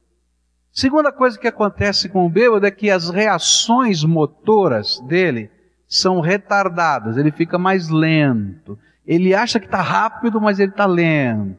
Segunda 0.72 1.10
coisa 1.10 1.38
que 1.38 1.48
acontece 1.48 2.08
com 2.08 2.24
o 2.24 2.30
bêbado 2.30 2.64
é 2.64 2.70
que 2.70 2.90
as 2.90 3.10
reações 3.10 4.04
motoras 4.04 5.00
dele 5.00 5.50
são 5.88 6.20
retardadas, 6.20 7.16
ele 7.16 7.32
fica 7.32 7.58
mais 7.58 7.88
lento. 7.88 8.78
Ele 9.04 9.34
acha 9.34 9.58
que 9.58 9.66
está 9.66 9.80
rápido, 9.80 10.40
mas 10.40 10.60
ele 10.60 10.70
está 10.70 10.86
lento. 10.86 11.58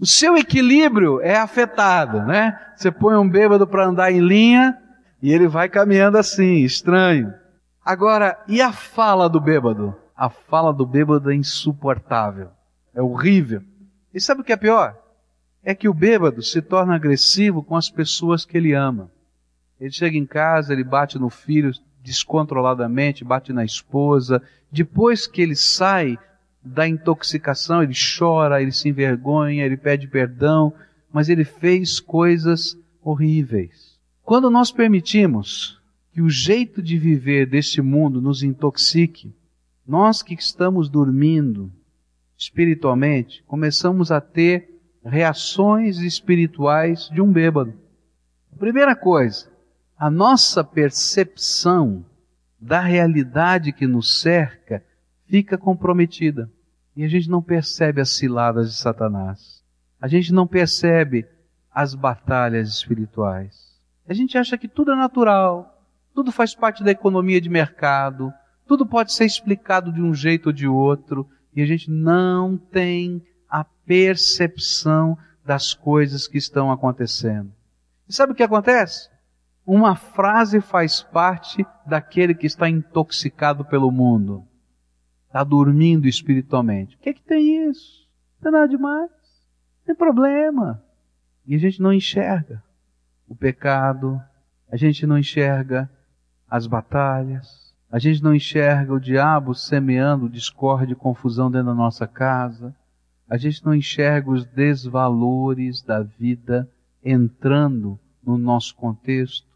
O 0.00 0.06
seu 0.06 0.36
equilíbrio 0.36 1.20
é 1.20 1.36
afetado, 1.36 2.22
né? 2.22 2.56
Você 2.76 2.92
põe 2.92 3.16
um 3.16 3.28
bêbado 3.28 3.66
para 3.66 3.86
andar 3.86 4.12
em 4.12 4.20
linha 4.20 4.78
e 5.20 5.32
ele 5.32 5.48
vai 5.48 5.68
caminhando 5.68 6.16
assim, 6.16 6.62
estranho. 6.62 7.34
Agora, 7.84 8.38
e 8.46 8.62
a 8.62 8.70
fala 8.70 9.28
do 9.28 9.40
bêbado? 9.40 9.96
A 10.16 10.30
fala 10.30 10.72
do 10.72 10.86
bêbado 10.86 11.32
é 11.32 11.34
insuportável, 11.34 12.50
é 12.94 13.02
horrível. 13.02 13.62
E 14.14 14.20
sabe 14.20 14.42
o 14.42 14.44
que 14.44 14.52
é 14.52 14.56
pior? 14.56 14.96
É 15.68 15.74
que 15.74 15.86
o 15.86 15.92
bêbado 15.92 16.42
se 16.42 16.62
torna 16.62 16.94
agressivo 16.94 17.62
com 17.62 17.76
as 17.76 17.90
pessoas 17.90 18.46
que 18.46 18.56
ele 18.56 18.72
ama. 18.72 19.10
Ele 19.78 19.90
chega 19.90 20.16
em 20.16 20.24
casa, 20.24 20.72
ele 20.72 20.82
bate 20.82 21.18
no 21.18 21.28
filho, 21.28 21.72
descontroladamente, 22.02 23.22
bate 23.22 23.52
na 23.52 23.66
esposa. 23.66 24.42
Depois 24.72 25.26
que 25.26 25.42
ele 25.42 25.54
sai 25.54 26.18
da 26.64 26.88
intoxicação, 26.88 27.82
ele 27.82 27.92
chora, 27.92 28.62
ele 28.62 28.72
se 28.72 28.88
envergonha, 28.88 29.62
ele 29.62 29.76
pede 29.76 30.08
perdão, 30.08 30.72
mas 31.12 31.28
ele 31.28 31.44
fez 31.44 32.00
coisas 32.00 32.74
horríveis. 33.02 34.00
Quando 34.24 34.48
nós 34.48 34.72
permitimos 34.72 35.78
que 36.14 36.22
o 36.22 36.30
jeito 36.30 36.80
de 36.80 36.96
viver 36.96 37.44
deste 37.44 37.82
mundo 37.82 38.22
nos 38.22 38.42
intoxique, 38.42 39.34
nós 39.86 40.22
que 40.22 40.32
estamos 40.32 40.88
dormindo 40.88 41.70
espiritualmente, 42.38 43.44
começamos 43.46 44.10
a 44.10 44.18
ter 44.18 44.77
reações 45.08 45.98
espirituais 45.98 47.08
de 47.12 47.20
um 47.20 47.32
bêbado. 47.32 47.74
Primeira 48.58 48.94
coisa, 48.94 49.50
a 49.96 50.10
nossa 50.10 50.62
percepção 50.62 52.04
da 52.60 52.80
realidade 52.80 53.72
que 53.72 53.86
nos 53.86 54.20
cerca 54.20 54.82
fica 55.26 55.56
comprometida. 55.56 56.50
E 56.96 57.04
a 57.04 57.08
gente 57.08 57.30
não 57.30 57.40
percebe 57.40 58.00
as 58.00 58.10
ciladas 58.10 58.70
de 58.70 58.76
Satanás. 58.76 59.62
A 60.00 60.08
gente 60.08 60.32
não 60.32 60.46
percebe 60.46 61.26
as 61.72 61.94
batalhas 61.94 62.68
espirituais. 62.68 63.78
A 64.08 64.12
gente 64.12 64.36
acha 64.36 64.58
que 64.58 64.66
tudo 64.66 64.92
é 64.92 64.96
natural, 64.96 65.84
tudo 66.14 66.32
faz 66.32 66.54
parte 66.54 66.82
da 66.82 66.90
economia 66.90 67.40
de 67.40 67.48
mercado, 67.48 68.32
tudo 68.66 68.84
pode 68.84 69.12
ser 69.12 69.24
explicado 69.24 69.92
de 69.92 70.02
um 70.02 70.12
jeito 70.12 70.46
ou 70.46 70.52
de 70.52 70.66
outro, 70.66 71.28
e 71.54 71.62
a 71.62 71.66
gente 71.66 71.90
não 71.90 72.56
tem 72.56 73.22
a 73.48 73.64
percepção 73.64 75.16
das 75.44 75.72
coisas 75.72 76.28
que 76.28 76.38
estão 76.38 76.70
acontecendo. 76.70 77.52
E 78.08 78.12
sabe 78.12 78.32
o 78.32 78.34
que 78.34 78.42
acontece? 78.42 79.08
Uma 79.66 79.94
frase 79.96 80.60
faz 80.60 81.02
parte 81.02 81.66
daquele 81.86 82.34
que 82.34 82.46
está 82.46 82.68
intoxicado 82.68 83.64
pelo 83.64 83.90
mundo. 83.90 84.44
Está 85.26 85.44
dormindo 85.44 86.06
espiritualmente. 86.08 86.96
O 86.96 86.98
que 86.98 87.10
é 87.10 87.12
que 87.12 87.22
tem 87.22 87.68
isso? 87.68 88.08
Não 88.36 88.44
tem 88.44 88.52
nada 88.52 88.68
demais. 88.68 89.10
Não 89.10 89.86
tem 89.86 89.94
problema. 89.94 90.82
E 91.46 91.54
a 91.54 91.58
gente 91.58 91.80
não 91.82 91.92
enxerga 91.92 92.62
o 93.28 93.34
pecado, 93.34 94.20
a 94.70 94.76
gente 94.76 95.06
não 95.06 95.18
enxerga 95.18 95.90
as 96.48 96.66
batalhas, 96.66 97.74
a 97.90 97.98
gente 97.98 98.22
não 98.22 98.34
enxerga 98.34 98.92
o 98.92 99.00
diabo 99.00 99.54
semeando 99.54 100.28
discórdia 100.28 100.92
e 100.92 100.96
confusão 100.96 101.50
dentro 101.50 101.68
da 101.68 101.74
nossa 101.74 102.06
casa, 102.06 102.74
a 103.28 103.36
gente 103.36 103.64
não 103.64 103.74
enxerga 103.74 104.30
os 104.30 104.44
desvalores 104.46 105.82
da 105.82 106.02
vida 106.02 106.68
entrando 107.04 107.98
no 108.24 108.38
nosso 108.38 108.74
contexto 108.74 109.46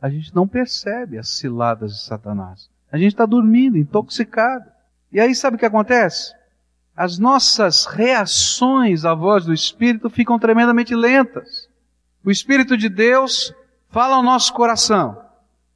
a 0.00 0.08
gente 0.08 0.32
não 0.32 0.46
percebe 0.46 1.18
as 1.18 1.28
ciladas 1.28 1.92
de 1.92 2.04
Satanás. 2.04 2.70
A 2.90 2.96
gente 2.96 3.08
está 3.08 3.26
dormindo, 3.26 3.76
intoxicado. 3.76 4.70
E 5.10 5.18
aí 5.18 5.34
sabe 5.34 5.56
o 5.56 5.58
que 5.58 5.66
acontece? 5.66 6.32
as 6.98 7.16
nossas 7.16 7.86
reações 7.86 9.04
à 9.04 9.14
voz 9.14 9.44
do 9.44 9.54
Espírito 9.54 10.10
ficam 10.10 10.36
tremendamente 10.36 10.96
lentas. 10.96 11.68
O 12.24 12.30
Espírito 12.30 12.76
de 12.76 12.88
Deus 12.88 13.54
fala 13.88 14.16
ao 14.16 14.22
nosso 14.22 14.52
coração 14.52 15.16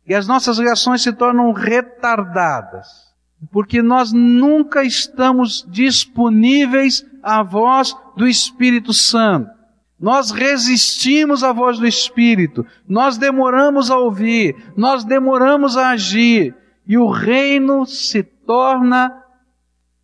e 0.05 0.17
as 0.17 0.27
nossas 0.27 0.59
reações 0.59 1.01
se 1.01 1.13
tornam 1.13 1.53
retardadas, 1.53 3.15
porque 3.53 3.81
nós 3.81 4.13
nunca 4.13 4.83
estamos 4.83 5.65
disponíveis 5.71 7.07
à 7.23 7.43
voz 7.43 7.97
do 8.17 8.27
Espírito 8.27 8.93
Santo. 8.93 9.51
Nós 9.99 10.33
resistimos 10.33 11.45
à 11.45 11.53
voz 11.53 11.79
do 11.79 11.87
Espírito, 11.87 12.67
nós 12.89 13.17
demoramos 13.17 13.89
a 13.89 13.97
ouvir, 13.97 14.57
nós 14.77 15.05
demoramos 15.05 15.77
a 15.77 15.91
agir, 15.91 16.55
e 16.85 16.99
o 16.99 17.09
reino 17.09 17.87
se 17.87 18.23
torna 18.23 19.23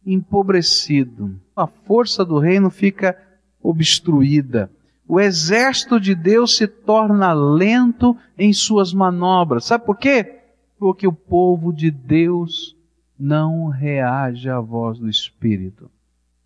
empobrecido. 0.07 1.41
A 1.57 1.67
força 1.67 2.25
do 2.25 2.39
reino 2.39 2.71
fica 2.71 3.19
obstruída. 3.61 4.71
O 5.07 5.19
exército 5.19 5.99
de 5.99 6.15
Deus 6.15 6.57
se 6.57 6.69
torna 6.69 7.33
lento 7.33 8.17
em 8.39 8.53
suas 8.53 8.93
manobras. 8.93 9.65
Sabe 9.65 9.85
por 9.85 9.97
quê? 9.97 10.43
Porque 10.79 11.09
o 11.09 11.13
povo 11.13 11.73
de 11.73 11.91
Deus 11.91 12.77
não 13.19 13.69
reage 13.69 14.49
à 14.49 14.61
voz 14.61 14.99
do 14.99 15.09
Espírito. 15.09 15.91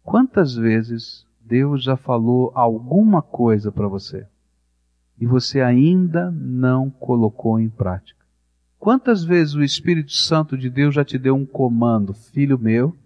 Quantas 0.03 0.55
vezes 0.55 1.27
Deus 1.41 1.83
já 1.83 1.97
falou 1.97 2.51
alguma 2.55 3.23
coisa 3.23 3.71
para 3.71 3.89
você 3.89 4.27
e 5.19 5.27
você 5.27 5.61
ainda 5.61 6.31
não 6.31 6.91
colocou 6.91 7.61
em 7.61 7.69
prática. 7.69 8.21
Quantas 8.79 9.23
vezes 9.23 9.55
o 9.55 9.63
Espírito 9.63 10.13
Santo 10.13 10.59
de 10.59 10.69
Deus 10.69 10.95
já 10.95 11.05
te 11.05 11.17
deu 11.17 11.37
um 11.37 11.47
comando, 11.47 12.13
filho 12.13 12.59
meu, 12.59 12.97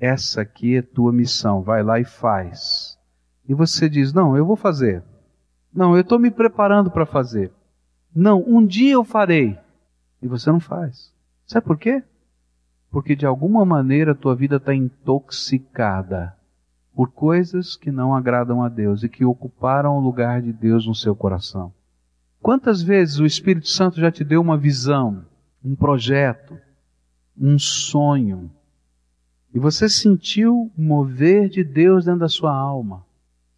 essa 0.00 0.40
aqui 0.40 0.76
é 0.76 0.82
tua 0.82 1.12
missão, 1.12 1.62
vai 1.62 1.82
lá 1.82 2.00
e 2.00 2.04
faz. 2.04 2.98
E 3.48 3.54
você 3.54 3.88
diz: 3.88 4.12
Não, 4.12 4.36
eu 4.36 4.44
vou 4.44 4.56
fazer. 4.56 5.02
Não, 5.72 5.94
eu 5.94 6.00
estou 6.00 6.18
me 6.18 6.30
preparando 6.30 6.90
para 6.90 7.06
fazer. 7.06 7.52
Não, 8.14 8.42
um 8.46 8.64
dia 8.64 8.94
eu 8.94 9.04
farei. 9.04 9.58
E 10.20 10.26
você 10.26 10.50
não 10.50 10.58
faz. 10.58 11.12
Sabe 11.46 11.66
por 11.66 11.78
quê? 11.78 12.02
Porque 12.90 13.14
de 13.14 13.26
alguma 13.26 13.64
maneira 13.64 14.12
a 14.12 14.14
tua 14.14 14.34
vida 14.34 14.56
está 14.56 14.74
intoxicada 14.74 16.36
por 16.94 17.10
coisas 17.10 17.76
que 17.76 17.92
não 17.92 18.14
agradam 18.14 18.62
a 18.62 18.68
Deus 18.68 19.02
e 19.02 19.08
que 19.08 19.24
ocuparam 19.24 19.96
o 19.96 20.00
lugar 20.00 20.42
de 20.42 20.52
Deus 20.52 20.86
no 20.86 20.94
seu 20.94 21.14
coração. 21.14 21.72
Quantas 22.40 22.82
vezes 22.82 23.18
o 23.18 23.26
Espírito 23.26 23.68
Santo 23.68 24.00
já 24.00 24.10
te 24.10 24.24
deu 24.24 24.40
uma 24.40 24.56
visão, 24.56 25.24
um 25.64 25.76
projeto, 25.76 26.58
um 27.36 27.58
sonho, 27.58 28.50
e 29.52 29.58
você 29.58 29.88
sentiu 29.88 30.70
mover 30.76 31.48
de 31.48 31.64
Deus 31.64 32.04
dentro 32.04 32.20
da 32.20 32.28
sua 32.28 32.54
alma? 32.54 33.04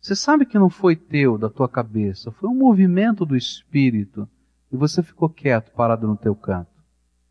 Você 0.00 0.14
sabe 0.14 0.46
que 0.46 0.58
não 0.58 0.70
foi 0.70 0.96
teu, 0.96 1.36
da 1.36 1.50
tua 1.50 1.68
cabeça, 1.68 2.30
foi 2.30 2.48
um 2.48 2.54
movimento 2.54 3.26
do 3.26 3.36
Espírito, 3.36 4.28
e 4.72 4.76
você 4.76 5.02
ficou 5.02 5.28
quieto, 5.28 5.72
parado 5.72 6.06
no 6.06 6.16
teu 6.16 6.34
canto. 6.34 6.70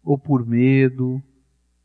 Ou 0.04 0.18
por 0.18 0.46
medo, 0.46 1.22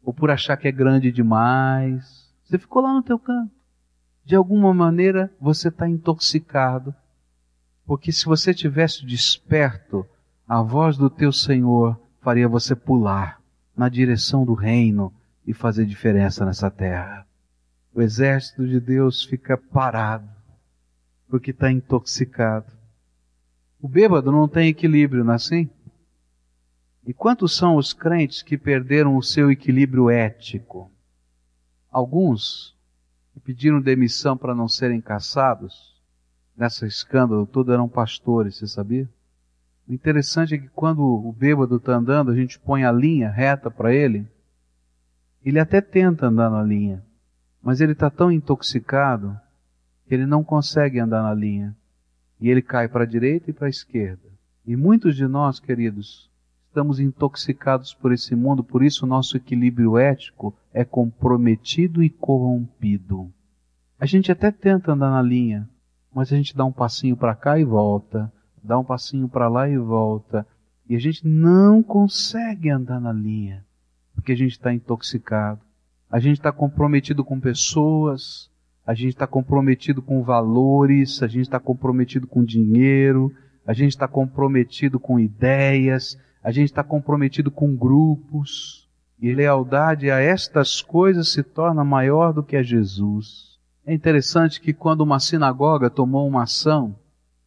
ou 0.05 0.13
por 0.13 0.31
achar 0.31 0.57
que 0.57 0.69
é 0.69 0.73
grande 0.73 1.11
demais. 1.11 2.33
Você 2.45 2.59
ficou 2.59 2.83
lá 2.83 2.93
no 2.93 3.03
teu 3.03 3.19
canto 3.19 3.65
de 4.25 4.35
alguma 4.35 4.73
maneira 4.73 5.31
você 5.39 5.69
está 5.69 5.89
intoxicado, 5.89 6.95
porque 7.85 8.11
se 8.11 8.25
você 8.25 8.55
tivesse 8.55 9.05
desperto, 9.05 10.07
a 10.49 10.63
voz 10.63 10.97
do 10.97 11.11
teu 11.11 11.31
Senhor 11.31 12.01
faria 12.23 12.49
você 12.49 12.75
pular 12.75 13.41
na 13.77 13.89
direção 13.89 14.45
do 14.45 14.55
reino 14.55 15.13
e 15.47 15.53
fazer 15.53 15.85
diferença 15.85 16.45
nessa 16.45 16.71
terra. 16.71 17.27
O 17.95 18.01
exército 18.01 18.67
de 18.67 18.81
Deus 18.81 19.23
fica 19.23 19.59
parado, 19.59 20.29
porque 21.29 21.51
está 21.51 21.71
intoxicado. 21.71 22.73
O 23.81 23.87
bêbado 23.87 24.33
não 24.33 24.49
tem 24.49 24.69
equilíbrio, 24.69 25.23
não 25.23 25.35
é 25.35 25.37
assim? 25.37 25.69
E 27.07 27.13
quantos 27.13 27.57
são 27.57 27.77
os 27.77 27.93
crentes 27.93 28.43
que 28.43 28.57
perderam 28.57 29.17
o 29.17 29.23
seu 29.23 29.51
equilíbrio 29.51 30.09
ético? 30.09 30.91
Alguns 31.91 32.75
e 33.37 33.41
pediram 33.41 33.81
demissão 33.81 34.37
para 34.37 34.55
não 34.55 34.69
serem 34.69 35.01
caçados, 35.01 35.95
nessa 36.57 36.87
escândalo 36.87 37.47
todo 37.47 37.73
eram 37.73 37.89
pastores, 37.89 38.57
você 38.57 38.67
sabia? 38.67 39.09
O 39.87 39.93
interessante 39.93 40.55
é 40.55 40.59
que 40.59 40.69
quando 40.69 41.03
o 41.03 41.33
bêbado 41.33 41.77
está 41.77 41.95
andando, 41.95 42.31
a 42.31 42.35
gente 42.35 42.59
põe 42.59 42.85
a 42.85 42.93
linha 42.93 43.29
reta 43.29 43.71
para 43.71 43.93
ele, 43.93 44.27
ele 45.45 45.59
até 45.59 45.81
tenta 45.81 46.27
andar 46.27 46.49
na 46.49 46.63
linha, 46.63 47.05
mas 47.63 47.81
ele 47.81 47.93
está 47.93 48.09
tão 48.09 48.33
intoxicado 48.33 49.39
que 50.07 50.15
ele 50.15 50.25
não 50.25 50.43
consegue 50.43 50.99
andar 50.99 51.23
na 51.23 51.35
linha. 51.35 51.77
E 52.41 52.49
ele 52.49 52.63
cai 52.63 52.89
para 52.89 53.05
a 53.05 53.07
direita 53.07 53.51
e 53.51 53.53
para 53.53 53.67
a 53.67 53.71
esquerda. 53.71 54.29
E 54.67 54.77
muitos 54.77 55.17
de 55.17 55.27
nós, 55.27 55.61
queridos, 55.61 56.31
estamos 56.75 56.99
intoxicados 56.99 57.95
por 57.95 58.13
esse 58.13 58.35
mundo, 58.35 58.65
por 58.65 58.83
isso 58.83 59.07
o 59.07 59.09
nosso 59.09 59.37
equilíbrio 59.37 59.97
ético 59.97 60.53
é 60.73 60.85
comprometido 60.85 62.03
e 62.03 62.11
corrompido. 62.11 63.33
A 63.97 64.05
gente 64.07 64.33
até 64.33 64.51
tenta 64.51 64.91
andar 64.91 65.09
na 65.09 65.23
linha, 65.23 65.69
mas 66.13 66.33
a 66.33 66.37
gente 66.37 66.57
dá 66.57 66.65
um 66.65 66.73
passinho 66.73 67.17
para 67.17 67.37
cá 67.37 67.61
e 67.61 67.65
volta, 67.65 68.31
dá 68.61 68.77
um 68.77 68.83
passinho 68.83 69.29
para 69.29 69.47
lá 69.47 69.69
e 69.69 69.79
volta, 69.79 70.45
e 70.89 70.97
a 70.97 70.99
gente 70.99 71.25
não 71.25 71.81
consegue 71.81 72.69
andar 72.71 72.99
na 72.99 73.13
linha, 73.13 73.65
porque 74.13 74.33
a 74.33 74.37
gente 74.37 74.53
está 74.53 74.75
intoxicado. 74.75 75.61
A 76.11 76.19
gente 76.19 76.39
está 76.39 76.51
comprometido 76.51 77.25
com 77.25 77.39
pessoas, 77.39 78.51
a 78.85 78.95
gente 78.95 79.11
está 79.11 79.29
comprometido 79.29 80.03
com 80.03 80.25
valores, 80.25 81.23
a 81.23 81.29
gente 81.29 81.43
está 81.43 81.61
comprometido 81.61 82.27
com 82.27 82.45
dinheiro, 82.45 83.33
a 83.65 83.73
gente 83.73 83.91
está 83.91 84.09
comprometido 84.09 84.99
com 84.99 85.21
ideias, 85.21 86.19
a 86.45 86.53
gente 86.53 86.67
está 86.67 86.85
comprometido 86.85 87.51
com 87.51 87.75
grupos, 87.75 88.87
e 89.19 89.33
lealdade 89.33 90.11
a 90.11 90.21
estas 90.21 90.83
coisas 90.83 91.31
se 91.31 91.43
torna 91.43 91.83
maior 91.83 92.35
do 92.35 92.43
que 92.43 92.55
a 92.55 92.63
Jesus. 92.63 93.59
É 93.87 93.95
interessante 93.95 94.61
que 94.61 94.75
quando 94.75 95.01
uma 95.01 95.19
sinagoga 95.19 95.89
tomou 95.89 96.29
uma 96.29 96.43
ação, 96.43 96.95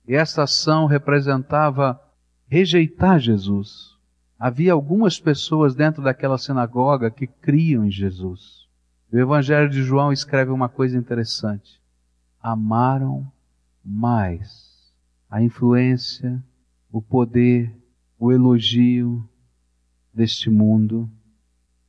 e 0.08 0.16
essa 0.16 0.44
ação 0.44 0.88
representava 0.88 2.02
rejeitar 2.48 3.20
Jesus, 3.20 3.96
havia 4.40 4.74
algumas 4.74 5.20
pessoas 5.20 5.76
dentro 5.76 6.02
daquela 6.02 6.40
sinagoga 6.40 7.12
que 7.12 7.28
criam 7.28 7.86
em 7.86 7.92
Jesus. 7.92 8.66
O 9.14 9.18
Evangelho 9.18 9.70
de 9.70 9.84
João 9.84 10.12
escreve 10.12 10.50
uma 10.50 10.68
coisa 10.68 10.98
interessante. 10.98 11.80
Amaram 12.42 13.32
mais 13.86 14.92
a 15.30 15.42
influência, 15.42 16.44
o 16.92 17.02
poder 17.02 17.72
o 18.20 18.32
elogio 18.32 19.24
deste 20.14 20.50
mundo 20.50 21.10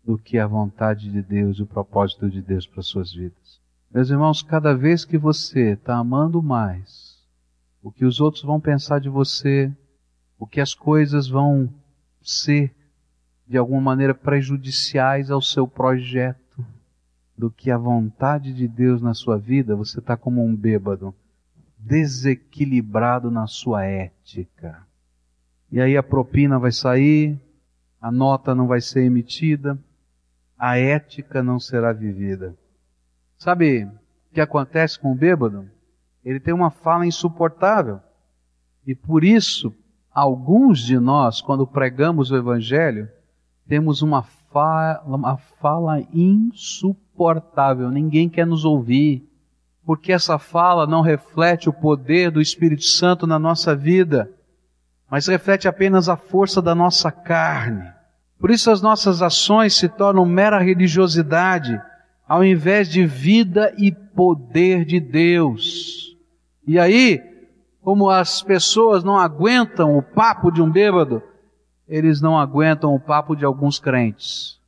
do 0.04 0.18
que 0.18 0.38
a 0.38 0.46
vontade 0.46 1.10
de 1.10 1.22
Deus 1.22 1.58
e 1.58 1.62
o 1.62 1.66
propósito 1.66 2.28
de 2.28 2.42
Deus 2.42 2.66
para 2.66 2.82
suas 2.82 3.12
vidas. 3.12 3.60
Meus 3.90 4.10
irmãos, 4.10 4.42
cada 4.42 4.74
vez 4.74 5.04
que 5.04 5.16
você 5.16 5.72
está 5.72 5.96
amando 5.96 6.42
mais 6.42 7.18
o 7.82 7.90
que 7.90 8.04
os 8.04 8.20
outros 8.20 8.42
vão 8.42 8.60
pensar 8.60 9.00
de 9.00 9.08
você, 9.08 9.72
o 10.38 10.46
que 10.46 10.60
as 10.60 10.74
coisas 10.74 11.28
vão 11.28 11.72
ser 12.20 12.74
de 13.46 13.56
alguma 13.56 13.80
maneira 13.80 14.14
prejudiciais 14.14 15.30
ao 15.30 15.40
seu 15.40 15.66
projeto, 15.66 16.38
do 17.36 17.50
que 17.50 17.70
a 17.70 17.78
vontade 17.78 18.52
de 18.52 18.66
Deus 18.66 19.00
na 19.00 19.14
sua 19.14 19.38
vida, 19.38 19.76
você 19.76 20.00
está 20.00 20.16
como 20.16 20.44
um 20.44 20.54
bêbado, 20.54 21.14
desequilibrado 21.78 23.30
na 23.30 23.46
sua 23.46 23.84
ética 23.84 24.87
e 25.70 25.80
aí 25.80 25.96
a 25.96 26.02
propina 26.02 26.58
vai 26.58 26.72
sair, 26.72 27.38
a 28.00 28.10
nota 28.10 28.54
não 28.54 28.66
vai 28.66 28.80
ser 28.80 29.02
emitida, 29.02 29.78
a 30.58 30.78
ética 30.78 31.42
não 31.42 31.60
será 31.60 31.92
vivida. 31.92 32.56
Sabe 33.36 33.84
o 33.84 34.34
que 34.34 34.40
acontece 34.40 34.98
com 34.98 35.12
o 35.12 35.14
bêbado? 35.14 35.68
Ele 36.24 36.40
tem 36.40 36.54
uma 36.54 36.70
fala 36.70 37.06
insuportável. 37.06 38.00
E 38.86 38.94
por 38.94 39.22
isso, 39.22 39.72
alguns 40.12 40.80
de 40.80 40.98
nós, 40.98 41.40
quando 41.40 41.66
pregamos 41.66 42.30
o 42.30 42.36
Evangelho, 42.36 43.08
temos 43.66 44.00
uma 44.00 44.22
fala, 44.22 45.02
uma 45.04 45.36
fala 45.36 46.00
insuportável. 46.12 47.90
Ninguém 47.90 48.28
quer 48.28 48.46
nos 48.46 48.64
ouvir. 48.64 49.24
Porque 49.84 50.12
essa 50.12 50.38
fala 50.38 50.86
não 50.86 51.00
reflete 51.00 51.68
o 51.68 51.72
poder 51.72 52.30
do 52.30 52.40
Espírito 52.40 52.84
Santo 52.84 53.26
na 53.26 53.38
nossa 53.38 53.74
vida 53.76 54.30
mas 55.10 55.26
reflete 55.26 55.66
apenas 55.66 56.08
a 56.08 56.16
força 56.16 56.60
da 56.60 56.74
nossa 56.74 57.10
carne. 57.10 57.90
Por 58.38 58.50
isso 58.50 58.70
as 58.70 58.80
nossas 58.82 59.22
ações 59.22 59.74
se 59.74 59.88
tornam 59.88 60.24
mera 60.24 60.58
religiosidade, 60.58 61.80
ao 62.26 62.44
invés 62.44 62.88
de 62.88 63.06
vida 63.06 63.74
e 63.76 63.90
poder 63.90 64.84
de 64.84 65.00
Deus. 65.00 66.16
E 66.66 66.78
aí, 66.78 67.22
como 67.80 68.10
as 68.10 68.42
pessoas 68.42 69.02
não 69.02 69.16
aguentam 69.16 69.96
o 69.96 70.02
papo 70.02 70.50
de 70.50 70.60
um 70.60 70.70
bêbado, 70.70 71.22
eles 71.88 72.20
não 72.20 72.38
aguentam 72.38 72.94
o 72.94 73.00
papo 73.00 73.34
de 73.34 73.44
alguns 73.44 73.80
crentes. 73.80 74.60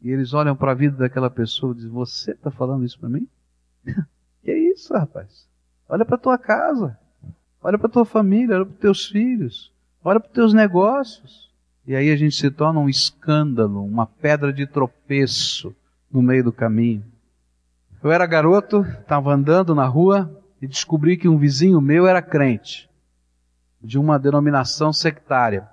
E 0.00 0.10
eles 0.10 0.32
olham 0.32 0.56
para 0.56 0.72
a 0.72 0.74
vida 0.74 0.96
daquela 0.96 1.30
pessoa 1.30 1.72
e 1.72 1.76
dizem: 1.76 1.90
Você 1.90 2.32
está 2.32 2.50
falando 2.50 2.84
isso 2.84 2.98
para 2.98 3.08
mim? 3.08 3.28
que 4.42 4.50
é 4.50 4.58
isso, 4.58 4.92
rapaz? 4.94 5.46
Olha 5.88 6.04
para 6.04 6.18
tua 6.18 6.38
casa, 6.38 6.98
olha 7.62 7.78
para 7.78 7.88
tua 7.88 8.04
família, 8.04 8.56
olha 8.56 8.66
para 8.66 8.76
teus 8.76 9.06
filhos, 9.06 9.71
olha 10.04 10.20
para 10.20 10.30
teus 10.30 10.52
negócios. 10.52 11.50
E 11.86 11.96
aí 11.96 12.10
a 12.10 12.16
gente 12.16 12.36
se 12.36 12.50
torna 12.50 12.78
um 12.78 12.88
escândalo, 12.88 13.84
uma 13.84 14.06
pedra 14.06 14.52
de 14.52 14.66
tropeço 14.66 15.74
no 16.10 16.22
meio 16.22 16.44
do 16.44 16.52
caminho. 16.52 17.04
Eu 18.02 18.10
era 18.12 18.26
garoto, 18.26 18.82
estava 19.00 19.32
andando 19.32 19.74
na 19.74 19.86
rua 19.86 20.30
e 20.60 20.66
descobri 20.66 21.16
que 21.16 21.28
um 21.28 21.38
vizinho 21.38 21.80
meu 21.80 22.06
era 22.06 22.22
crente, 22.22 22.88
de 23.80 23.98
uma 23.98 24.18
denominação 24.18 24.92
sectária. 24.92 25.68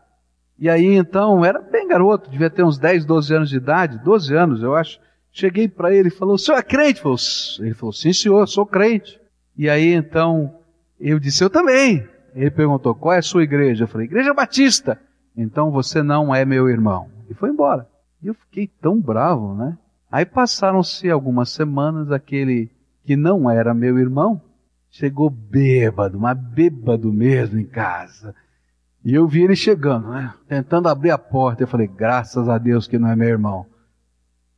E 0.58 0.70
aí 0.70 0.96
então, 0.96 1.46
era 1.46 1.62
bem 1.62 1.88
garoto, 1.88 2.30
devia 2.30 2.50
ter 2.50 2.64
uns 2.64 2.78
10, 2.78 3.06
12 3.06 3.36
anos 3.36 3.50
de 3.50 3.58
idade, 3.58 4.00
12 4.04 4.36
anos 4.36 4.64
eu 4.64 4.76
acho. 4.76 5.00
Cheguei 5.32 5.68
para 5.68 5.94
ele 5.94 6.10
e 6.10 6.12
falou: 6.12 6.36
"O 6.36 6.40
senhor 6.40 6.58
é 6.58 6.64
crente?" 6.64 7.02
Ele 7.60 7.74
falou: 7.74 7.94
"Sim, 7.94 8.12
senhor, 8.12 8.48
sou 8.48 8.66
crente." 8.66 9.20
E 9.56 9.70
aí 9.70 9.94
então 9.94 10.56
eu 11.00 11.20
disse: 11.20 11.44
"Eu 11.44 11.50
também." 11.50 12.08
Ele 12.36 12.52
perguntou: 12.52 12.96
"Qual 12.96 13.14
é 13.14 13.20
a 13.20 13.24
sua 13.24 13.44
igreja?" 13.44 13.84
Eu 13.84 13.88
falei: 13.88 14.08
"Igreja 14.08 14.34
Batista." 14.34 15.00
Então 15.36 15.72
você 15.72 16.04
não 16.04 16.34
é 16.34 16.44
meu 16.44 16.70
irmão. 16.70 17.10
E 17.30 17.34
foi 17.34 17.50
embora. 17.50 17.88
E 18.22 18.28
eu 18.28 18.34
fiquei 18.34 18.68
tão 18.68 19.00
bravo, 19.00 19.56
né? 19.56 19.78
Aí 20.12 20.26
passaram-se 20.26 21.10
algumas 21.10 21.50
semanas, 21.50 22.12
aquele 22.12 22.70
que 23.06 23.16
não 23.16 23.50
era 23.50 23.74
meu 23.74 23.98
irmão 23.98 24.42
chegou 24.90 25.30
bêbado, 25.30 26.20
mas 26.20 26.38
bêbado 26.38 27.14
mesmo 27.14 27.60
em 27.60 27.66
casa. 27.66 28.34
E 29.04 29.14
eu 29.14 29.28
vi 29.28 29.44
ele 29.44 29.56
chegando, 29.56 30.10
né? 30.10 30.34
Tentando 30.48 30.90
abrir 30.90 31.12
a 31.12 31.18
porta. 31.18 31.64
Eu 31.64 31.68
falei, 31.68 31.88
graças 31.88 32.50
a 32.50 32.58
Deus 32.58 32.88
que 32.88 32.98
não 32.98 33.10
é 33.10 33.16
meu 33.16 33.30
irmão. 33.30 33.66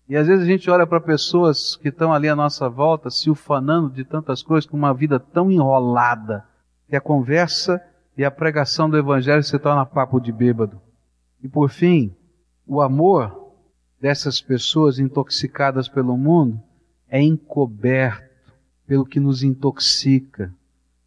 E 0.10 0.18
às 0.18 0.28
vezes 0.28 0.44
a 0.44 0.48
gente 0.48 0.70
olha 0.70 0.88
para 0.88 1.00
pessoas 1.00 1.76
que 1.76 1.90
estão 1.90 2.12
ali 2.12 2.28
à 2.28 2.36
nossa 2.36 2.68
volta, 2.68 3.10
se 3.10 3.30
ufanando 3.30 3.90
de 3.90 4.04
tantas 4.04 4.42
coisas, 4.42 4.70
com 4.70 4.76
uma 4.76 4.94
vida 4.94 5.20
tão 5.20 5.52
enrolada, 5.52 6.44
que 6.92 6.96
a 6.98 7.00
conversa 7.00 7.82
e 8.18 8.26
a 8.26 8.30
pregação 8.30 8.90
do 8.90 8.98
Evangelho 8.98 9.42
se 9.42 9.58
torna 9.58 9.86
papo 9.86 10.20
de 10.20 10.30
bêbado. 10.30 10.78
E 11.42 11.48
por 11.48 11.70
fim, 11.70 12.14
o 12.68 12.82
amor 12.82 13.56
dessas 13.98 14.42
pessoas 14.42 15.00
intoxicadas 15.00 15.88
pelo 15.88 16.18
mundo 16.18 16.62
é 17.08 17.22
encoberto 17.22 18.30
pelo 18.86 19.06
que 19.06 19.22
nos 19.22 19.42
intoxica. 19.42 20.54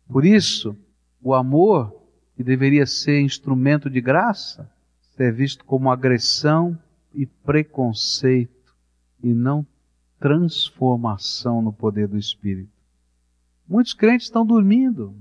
Por 0.08 0.24
isso, 0.24 0.74
o 1.22 1.34
amor, 1.34 1.94
que 2.34 2.42
deveria 2.42 2.86
ser 2.86 3.20
instrumento 3.20 3.90
de 3.90 4.00
graça, 4.00 4.66
é 5.18 5.30
visto 5.30 5.66
como 5.66 5.90
agressão 5.90 6.78
e 7.12 7.26
preconceito 7.26 8.74
e 9.22 9.34
não 9.34 9.66
transformação 10.18 11.60
no 11.60 11.74
poder 11.74 12.08
do 12.08 12.16
Espírito. 12.16 12.72
Muitos 13.68 13.92
crentes 13.92 14.28
estão 14.28 14.46
dormindo, 14.46 15.14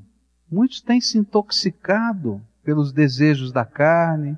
muitos 0.53 0.81
têm 0.81 1.01
se 1.01 1.17
intoxicado 1.17 2.41
pelos 2.63 2.93
desejos 2.93 3.51
da 3.51 3.65
carne, 3.65 4.37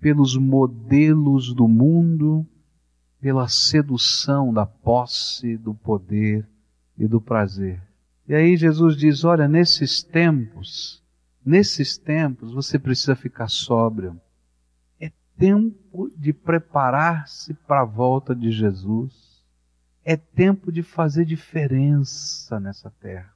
pelos 0.00 0.36
modelos 0.36 1.54
do 1.54 1.68
mundo, 1.68 2.46
pela 3.20 3.48
sedução 3.48 4.52
da 4.52 4.66
posse, 4.66 5.56
do 5.56 5.72
poder 5.74 6.46
e 6.98 7.06
do 7.06 7.20
prazer. 7.20 7.80
E 8.28 8.34
aí 8.34 8.56
Jesus 8.56 8.96
diz: 8.96 9.24
olha, 9.24 9.46
nesses 9.46 10.02
tempos, 10.02 11.02
nesses 11.44 11.96
tempos 11.96 12.52
você 12.52 12.78
precisa 12.78 13.14
ficar 13.14 13.48
sóbrio 13.48 14.20
tempo 15.42 16.08
de 16.16 16.32
preparar-se 16.32 17.52
para 17.54 17.80
a 17.80 17.84
volta 17.84 18.32
de 18.32 18.52
Jesus. 18.52 19.42
É 20.04 20.16
tempo 20.16 20.70
de 20.70 20.84
fazer 20.84 21.24
diferença 21.24 22.60
nessa 22.60 22.90
terra. 22.90 23.31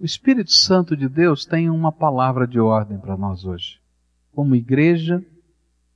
O 0.00 0.04
Espírito 0.04 0.52
Santo 0.52 0.96
de 0.96 1.08
Deus 1.08 1.44
tem 1.44 1.68
uma 1.68 1.90
palavra 1.90 2.46
de 2.46 2.60
ordem 2.60 2.96
para 2.96 3.16
nós 3.16 3.44
hoje, 3.44 3.80
como 4.32 4.54
igreja 4.54 5.20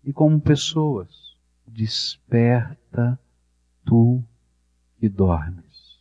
e 0.03 0.13
como 0.13 0.41
pessoas. 0.41 1.37
Desperta 1.65 3.17
tu 3.85 4.21
que 4.99 5.09
dormes. 5.09 6.01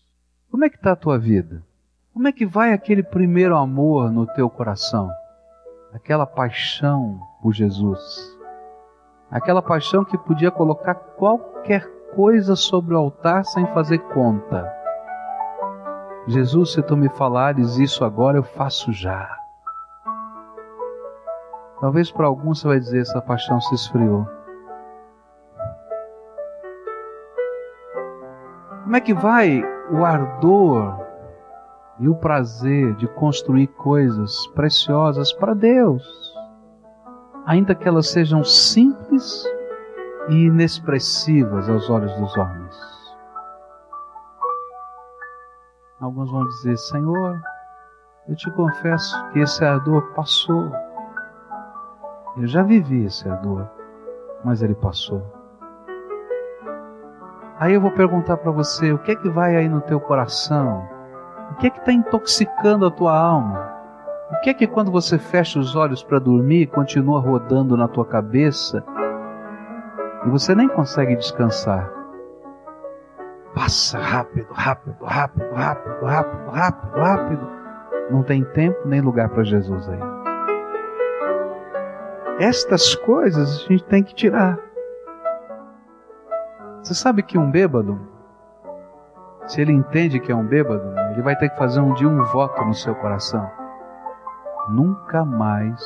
Como 0.49 0.65
é 0.65 0.69
que 0.69 0.77
está 0.77 0.93
a 0.93 0.95
tua 0.95 1.19
vida? 1.19 1.63
Como 2.11 2.27
é 2.27 2.31
que 2.31 2.43
vai 2.43 2.73
aquele 2.73 3.03
primeiro 3.03 3.55
amor 3.55 4.11
no 4.11 4.25
teu 4.25 4.49
coração? 4.49 5.11
Aquela 5.93 6.25
paixão 6.25 7.21
por 7.39 7.53
Jesus? 7.53 8.35
Aquela 9.29 9.61
paixão 9.61 10.03
que 10.03 10.17
podia 10.17 10.49
colocar 10.49 10.95
qualquer 10.95 11.87
coisa 12.15 12.55
sobre 12.55 12.95
o 12.95 12.97
altar 12.97 13.45
sem 13.45 13.65
fazer 13.67 13.99
conta. 13.99 14.80
Jesus, 16.27 16.73
se 16.73 16.81
tu 16.81 16.95
me 16.95 17.09
falares 17.09 17.77
isso 17.77 18.05
agora, 18.05 18.37
eu 18.37 18.43
faço 18.43 18.91
já. 18.93 19.29
Talvez 21.79 22.11
para 22.11 22.27
alguns 22.27 22.61
você 22.61 22.67
vai 22.67 22.79
dizer 22.79 23.01
essa 23.01 23.21
paixão 23.21 23.59
se 23.59 23.73
esfriou. 23.73 24.27
Como 28.83 28.95
é 28.95 29.01
que 29.01 29.13
vai 29.13 29.63
o 29.89 30.05
ardor 30.05 30.99
e 31.99 32.07
o 32.07 32.15
prazer 32.15 32.95
de 32.95 33.07
construir 33.07 33.67
coisas 33.67 34.45
preciosas 34.47 35.33
para 35.33 35.53
Deus? 35.53 36.31
ainda 37.45 37.75
que 37.75 37.87
elas 37.87 38.07
sejam 38.07 38.43
simples 38.43 39.45
e 40.29 40.45
inexpressivas 40.45 41.69
aos 41.69 41.89
olhos 41.89 42.13
dos 42.15 42.35
homens. 42.37 43.00
Alguns 46.01 46.31
vão 46.31 46.47
dizer: 46.47 46.77
Senhor, 46.77 47.39
eu 48.27 48.35
te 48.35 48.49
confesso 48.51 49.15
que 49.29 49.39
esse 49.39 49.63
ardor 49.63 50.01
passou. 50.15 50.71
Eu 52.37 52.47
já 52.47 52.63
vivi 52.63 53.05
esse 53.05 53.29
ardor, 53.29 53.67
mas 54.43 54.63
ele 54.63 54.73
passou. 54.73 55.21
Aí 57.59 57.75
eu 57.75 57.81
vou 57.81 57.91
perguntar 57.91 58.37
para 58.37 58.51
você: 58.51 58.91
o 58.91 58.97
que 58.97 59.11
é 59.11 59.15
que 59.15 59.29
vai 59.29 59.55
aí 59.55 59.69
no 59.69 59.81
teu 59.81 59.99
coração? 59.99 60.83
O 61.51 61.55
que 61.57 61.67
é 61.67 61.69
que 61.69 61.77
está 61.77 61.91
intoxicando 61.91 62.87
a 62.87 62.91
tua 62.91 63.15
alma? 63.15 63.71
O 64.31 64.39
que 64.41 64.49
é 64.49 64.53
que 64.55 64.65
quando 64.65 64.89
você 64.89 65.19
fecha 65.19 65.59
os 65.59 65.75
olhos 65.75 66.01
para 66.01 66.17
dormir, 66.17 66.65
continua 66.67 67.19
rodando 67.19 67.77
na 67.77 67.87
tua 67.87 68.05
cabeça 68.05 68.83
e 70.25 70.29
você 70.29 70.55
nem 70.55 70.67
consegue 70.67 71.15
descansar? 71.15 72.00
Passa 73.53 73.99
rápido, 73.99 74.47
rápido, 74.51 74.95
rápido, 75.03 75.53
rápido, 75.53 76.05
rápido, 76.05 76.51
rápido, 76.51 76.99
rápido. 76.99 77.47
Não 78.09 78.23
tem 78.23 78.43
tempo 78.43 78.79
nem 78.85 79.01
lugar 79.01 79.29
para 79.29 79.43
Jesus 79.43 79.87
aí. 79.89 79.99
Estas 82.39 82.95
coisas 82.95 83.59
a 83.59 83.67
gente 83.67 83.83
tem 83.85 84.03
que 84.03 84.15
tirar. 84.15 84.57
Você 86.81 86.93
sabe 86.93 87.21
que 87.21 87.37
um 87.37 87.51
bêbado, 87.51 87.99
se 89.45 89.61
ele 89.61 89.71
entende 89.71 90.19
que 90.19 90.31
é 90.31 90.35
um 90.35 90.45
bêbado, 90.45 90.93
ele 91.11 91.21
vai 91.21 91.35
ter 91.35 91.49
que 91.49 91.57
fazer 91.57 91.79
um 91.79 91.93
dia 91.93 92.07
um 92.07 92.23
voto 92.25 92.63
no 92.65 92.73
seu 92.73 92.95
coração 92.95 93.61
nunca 94.69 95.25
mais 95.25 95.81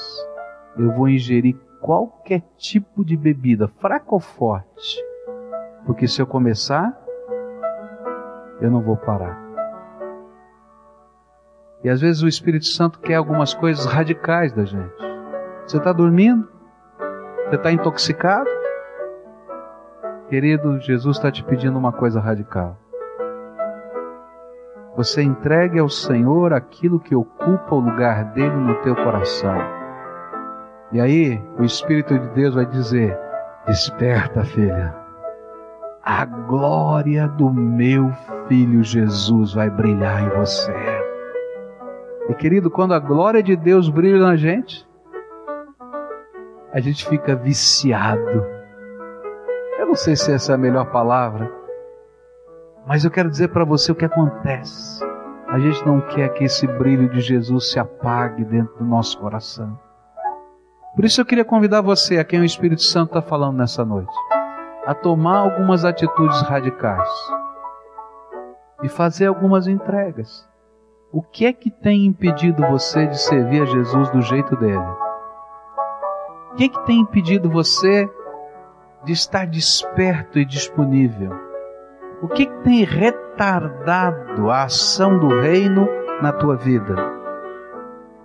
eu 0.78 0.92
vou 0.92 1.08
ingerir 1.08 1.56
qualquer 1.80 2.42
tipo 2.58 3.06
de 3.06 3.16
bebida, 3.16 3.68
fraca 3.68 4.08
ou 4.10 4.20
forte, 4.20 5.04
porque 5.86 6.08
se 6.08 6.22
eu 6.22 6.28
começar, 6.28 6.98
eu 8.62 8.72
não 8.72 8.82
vou 8.82 8.98
parar. 8.98 9.44
E 11.84 11.90
às 11.90 12.02
vezes 12.02 12.24
o 12.24 12.28
Espírito 12.28 12.66
Santo 12.66 13.00
quer 13.00 13.16
algumas 13.16 13.54
coisas 13.54 13.86
radicais 13.86 14.52
da 14.54 14.66
gente. 14.66 14.96
Você 15.66 15.78
está 15.78 15.94
dormindo? 15.94 16.48
Você 17.46 17.56
está 17.56 17.72
intoxicado? 17.72 18.50
Querido, 20.30 20.80
Jesus 20.82 21.18
está 21.18 21.32
te 21.32 21.44
pedindo 21.44 21.78
uma 21.78 21.92
coisa 21.92 22.20
radical 22.20 22.78
você 24.96 25.22
entregue 25.22 25.78
ao 25.78 25.90
Senhor 25.90 26.54
aquilo 26.54 27.00
que 27.00 27.14
ocupa 27.14 27.76
o 27.76 27.80
lugar 27.80 28.34
dele 28.34 28.56
no 28.56 28.76
teu 28.76 28.96
coração. 28.96 29.58
E 30.92 31.02
aí 31.02 31.42
o 31.60 31.64
Espírito 31.64 32.18
de 32.18 32.28
Deus 32.30 32.56
vai 32.56 32.66
dizer: 32.66 33.18
Desperta, 33.68 34.44
filha. 34.46 34.96
A 36.02 36.24
glória 36.26 37.28
do 37.28 37.52
meu 37.52 38.12
filho 38.48 38.84
Jesus 38.84 39.54
vai 39.54 39.70
brilhar 39.70 40.24
em 40.24 40.30
você. 40.30 40.74
E 42.30 42.34
querido, 42.34 42.72
quando 42.72 42.94
a 42.94 43.00
glória 43.00 43.42
de 43.42 43.56
Deus 43.56 43.90
brilha 43.90 44.20
na 44.20 44.36
gente, 44.36 44.88
a 46.74 46.80
gente 46.80 47.08
fica 47.08 47.36
viciado. 47.36 48.46
Eu 49.80 49.88
não 49.88 49.96
sei 49.96 50.16
se 50.16 50.32
essa 50.32 50.52
é 50.52 50.56
a 50.56 50.58
melhor 50.58 50.92
palavra, 50.92 51.52
mas 52.88 53.06
eu 53.06 53.12
quero 53.12 53.30
dizer 53.30 53.50
para 53.50 53.64
você 53.64 53.92
o 53.92 53.96
que 53.96 54.06
acontece. 54.06 55.04
A 55.48 55.60
gente 55.60 55.86
não 55.86 56.02
quer 56.02 56.30
que 56.34 56.44
esse 56.44 56.68
brilho 56.68 57.08
de 57.10 57.22
Jesus 57.22 57.72
se 57.72 57.80
apague 57.80 58.44
dentro 58.44 58.76
do 58.78 58.84
nosso 58.84 59.20
coração. 59.20 59.80
Por 60.96 61.06
isso 61.06 61.22
eu 61.22 61.26
queria 61.26 61.46
convidar 61.46 61.82
você, 61.82 62.18
a 62.18 62.24
quem 62.24 62.40
o 62.40 62.46
Espírito 62.46 62.82
Santo 62.82 63.10
está 63.10 63.22
falando 63.22 63.58
nessa 63.58 63.86
noite, 63.86 64.14
a 64.86 64.94
tomar 64.94 65.40
algumas 65.40 65.86
atitudes 65.86 66.42
radicais. 66.42 67.10
E 68.86 68.90
fazer 68.90 69.26
algumas 69.26 69.68
entregas. 69.68 70.48
O 71.12 71.22
que 71.22 71.46
é 71.46 71.54
que 71.54 71.72
tem 71.72 72.06
impedido 72.06 72.62
você 72.68 73.08
de 73.08 73.20
servir 73.20 73.64
a 73.64 73.66
Jesus 73.66 74.10
do 74.12 74.22
jeito 74.22 74.56
dele? 74.56 74.86
O 76.52 76.56
que 76.56 76.66
é 76.66 76.70
que 76.70 76.86
tem 76.86 77.00
impedido 77.00 77.50
você 77.50 78.10
de 79.04 79.12
estar 79.12 79.46
desperto 79.48 80.38
e 80.38 80.46
disponível? 80.46 81.32
O 82.22 82.28
que, 82.28 82.44
é 82.44 82.46
que 82.46 82.64
tem 82.64 82.84
retardado 82.84 84.50
a 84.50 84.64
ação 84.64 85.20
do 85.20 85.28
reino 85.42 85.88
na 86.22 86.32
tua 86.32 86.56
vida? 86.56 86.96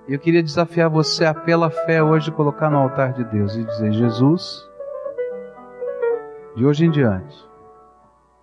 Eu 0.09 0.19
queria 0.19 0.43
desafiar 0.43 0.89
você 0.89 1.25
a, 1.25 1.35
pela 1.35 1.71
fé, 1.71 2.03
hoje 2.03 2.31
colocar 2.31 2.71
no 2.71 2.79
altar 2.79 3.13
de 3.13 3.25
Deus 3.25 3.57
e 3.57 3.65
dizer: 3.65 3.93
Jesus, 3.93 4.69
de 6.55 6.65
hoje 6.65 6.87
em 6.87 6.91
diante, 6.91 7.50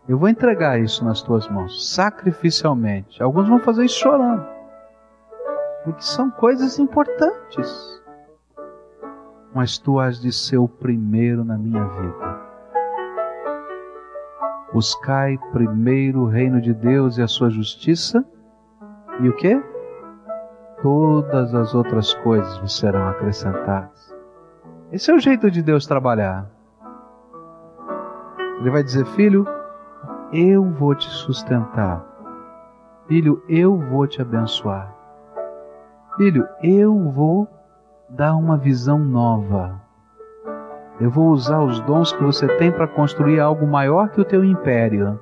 eu 0.08 0.18
vou 0.18 0.30
entregar 0.30 0.80
isso 0.80 1.04
nas 1.04 1.22
tuas 1.22 1.50
mãos, 1.50 1.94
sacrificialmente. 1.94 3.22
Alguns 3.22 3.50
vão 3.50 3.60
fazer 3.60 3.84
isso 3.84 4.00
chorando, 4.00 4.46
porque 5.84 6.02
são 6.02 6.32
coisas 6.32 6.80
importantes. 6.80 8.02
Mas 9.54 9.78
tu 9.78 10.00
has 10.00 10.22
de 10.22 10.32
ser 10.32 10.58
o 10.58 10.68
primeiro 10.68 11.44
na 11.44 11.58
minha 11.58 11.84
vida. 11.84 12.48
Buscai 14.72 15.38
primeiro 15.52 16.22
o 16.22 16.28
reino 16.28 16.62
de 16.62 16.74
Deus 16.74 17.18
e 17.18 17.22
a 17.22 17.28
sua 17.28 17.50
justiça, 17.50 18.24
e 19.20 19.28
o 19.28 19.36
que? 19.36 19.62
Todas 20.82 21.54
as 21.54 21.74
outras 21.74 22.14
coisas 22.14 22.58
vos 22.60 22.78
serão 22.78 23.08
acrescentadas. 23.08 24.16
Esse 24.92 25.12
é 25.12 25.16
o 25.16 25.20
jeito 25.20 25.50
de 25.52 25.62
Deus 25.62 25.86
trabalhar. 25.86 26.50
Ele 28.60 28.70
vai 28.70 28.84
dizer: 28.84 29.06
Filho, 29.08 29.57
eu 30.32 30.64
vou 30.64 30.94
te 30.94 31.10
sustentar. 31.10 32.04
Filho, 33.08 33.42
eu 33.48 33.78
vou 33.78 34.06
te 34.06 34.22
abençoar. 34.22 34.94
Filho, 36.18 36.48
eu 36.62 37.10
vou 37.12 37.48
dar 38.10 38.36
uma 38.36 38.58
visão 38.58 39.00
nova. 39.00 39.80
Eu 41.00 41.10
vou 41.10 41.30
usar 41.30 41.62
os 41.62 41.80
dons 41.82 42.12
que 42.12 42.24
você 42.24 42.48
tem 42.58 42.72
para 42.72 42.88
construir 42.88 43.40
algo 43.40 43.66
maior 43.66 44.10
que 44.10 44.20
o 44.20 44.26
teu 44.26 44.44
império. 44.44 45.20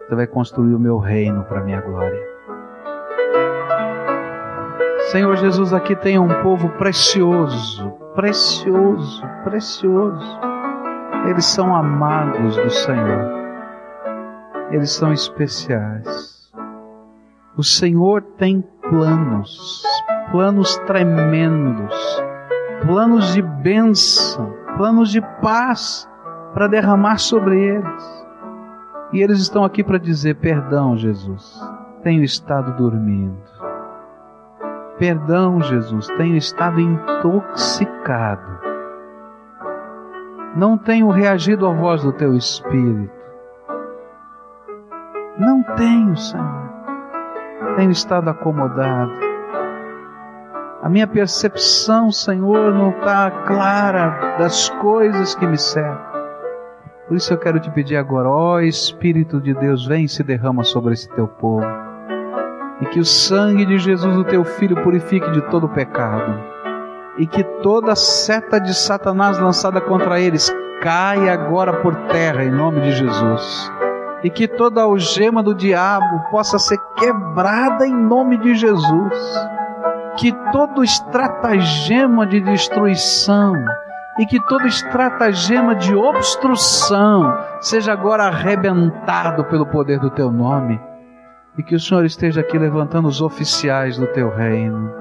Você 0.00 0.14
vai 0.14 0.26
construir 0.26 0.74
o 0.74 0.80
meu 0.80 0.98
reino 0.98 1.44
para 1.44 1.62
minha 1.62 1.80
glória. 1.80 2.20
Senhor 5.10 5.36
Jesus, 5.36 5.72
aqui 5.72 5.94
tem 5.94 6.18
um 6.18 6.42
povo 6.42 6.68
precioso, 6.70 7.90
precioso, 8.14 9.22
precioso. 9.44 10.40
Eles 11.28 11.44
são 11.44 11.74
amados 11.74 12.56
do 12.56 12.70
Senhor 12.70 13.41
eles 14.72 14.90
são 14.90 15.12
especiais. 15.12 16.50
O 17.56 17.62
Senhor 17.62 18.22
tem 18.38 18.64
planos, 18.80 19.82
planos 20.30 20.78
tremendos, 20.86 22.22
planos 22.86 23.34
de 23.34 23.42
bênção, 23.42 24.50
planos 24.78 25.10
de 25.10 25.20
paz 25.42 26.08
para 26.54 26.66
derramar 26.66 27.18
sobre 27.18 27.58
eles. 27.58 28.26
E 29.12 29.20
eles 29.20 29.40
estão 29.40 29.62
aqui 29.62 29.84
para 29.84 29.98
dizer: 29.98 30.36
perdão, 30.36 30.96
Jesus, 30.96 31.60
tenho 32.02 32.24
estado 32.24 32.74
dormindo. 32.78 33.36
Perdão, 34.98 35.60
Jesus, 35.60 36.06
tenho 36.16 36.36
estado 36.36 36.80
intoxicado. 36.80 38.62
Não 40.56 40.78
tenho 40.78 41.10
reagido 41.10 41.66
à 41.66 41.72
voz 41.72 42.02
do 42.02 42.12
teu 42.12 42.34
espírito. 42.34 43.21
Não 45.62 45.76
tenho, 45.76 46.16
Senhor. 46.16 46.72
Tenho 47.76 47.92
estado 47.92 48.28
acomodado. 48.28 49.12
A 50.82 50.88
minha 50.88 51.06
percepção, 51.06 52.10
Senhor, 52.10 52.74
não 52.74 52.90
está 52.90 53.30
clara 53.46 54.36
das 54.38 54.68
coisas 54.68 55.36
que 55.36 55.46
me 55.46 55.56
cercam. 55.56 56.12
Por 57.06 57.16
isso 57.16 57.32
eu 57.32 57.38
quero 57.38 57.60
te 57.60 57.70
pedir 57.70 57.96
agora, 57.96 58.28
ó 58.28 58.58
Espírito 58.58 59.40
de 59.40 59.54
Deus, 59.54 59.86
vem 59.86 60.06
e 60.06 60.08
se 60.08 60.24
derrama 60.24 60.64
sobre 60.64 60.94
esse 60.94 61.08
teu 61.10 61.28
povo. 61.28 61.66
E 62.80 62.86
que 62.86 62.98
o 62.98 63.04
sangue 63.04 63.64
de 63.64 63.78
Jesus, 63.78 64.16
o 64.16 64.24
teu 64.24 64.42
Filho, 64.44 64.82
purifique 64.82 65.30
de 65.30 65.42
todo 65.42 65.68
pecado. 65.68 66.40
E 67.18 67.26
que 67.26 67.44
toda 67.62 67.94
seta 67.94 68.58
de 68.58 68.74
Satanás 68.74 69.38
lançada 69.38 69.80
contra 69.80 70.18
eles 70.18 70.52
caia 70.80 71.32
agora 71.32 71.74
por 71.74 71.94
terra, 72.08 72.42
em 72.42 72.50
nome 72.50 72.80
de 72.80 72.90
Jesus 72.92 73.72
e 74.22 74.30
que 74.30 74.46
toda 74.46 74.82
algema 74.82 75.42
do 75.42 75.54
diabo 75.54 76.30
possa 76.30 76.58
ser 76.58 76.78
quebrada 76.96 77.86
em 77.86 77.94
nome 77.94 78.38
de 78.38 78.54
Jesus. 78.54 79.18
Que 80.16 80.32
todo 80.52 80.84
estratagema 80.84 82.26
de 82.26 82.40
destruição 82.40 83.54
e 84.18 84.26
que 84.26 84.38
todo 84.46 84.66
estratagema 84.66 85.74
de 85.74 85.94
obstrução 85.94 87.34
seja 87.60 87.92
agora 87.92 88.24
arrebentado 88.24 89.44
pelo 89.44 89.66
poder 89.66 89.98
do 89.98 90.10
teu 90.10 90.30
nome. 90.30 90.80
E 91.56 91.62
que 91.62 91.74
o 91.74 91.80
Senhor 91.80 92.04
esteja 92.04 92.42
aqui 92.42 92.58
levantando 92.58 93.08
os 93.08 93.20
oficiais 93.20 93.96
do 93.96 94.06
teu 94.08 94.30
reino. 94.30 94.92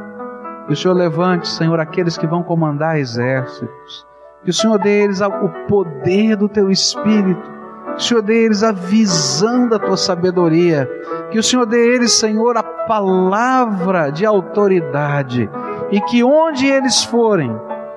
Que 0.66 0.74
o 0.74 0.76
Senhor 0.76 0.94
levante, 0.94 1.48
Senhor, 1.48 1.80
aqueles 1.80 2.18
que 2.18 2.26
vão 2.26 2.42
comandar 2.42 2.98
exércitos. 2.98 4.08
Que 4.44 4.50
o 4.50 4.54
Senhor 4.54 4.80
dê 4.80 4.90
a 4.90 5.04
eles 5.04 5.22
o 5.22 5.50
poder 5.68 6.36
do 6.38 6.48
teu 6.48 6.72
espírito 6.72 7.61
Senhor 7.98 8.22
dê 8.22 8.46
eles 8.46 8.64
a 8.64 8.72
visão 8.72 9.68
da 9.68 9.78
tua 9.78 9.98
sabedoria. 9.98 10.90
Que 11.30 11.40
o 11.40 11.44
Senhor 11.44 11.66
dê 11.66 11.96
eles, 11.96 12.14
Senhor, 12.14 12.58
a 12.58 12.64
palavra 12.64 14.12
de 14.12 14.26
autoridade. 14.26 15.50
E 15.92 16.02
que 16.02 16.24
onde 16.24 16.68
eles 16.68 17.04
forem, 17.04 17.56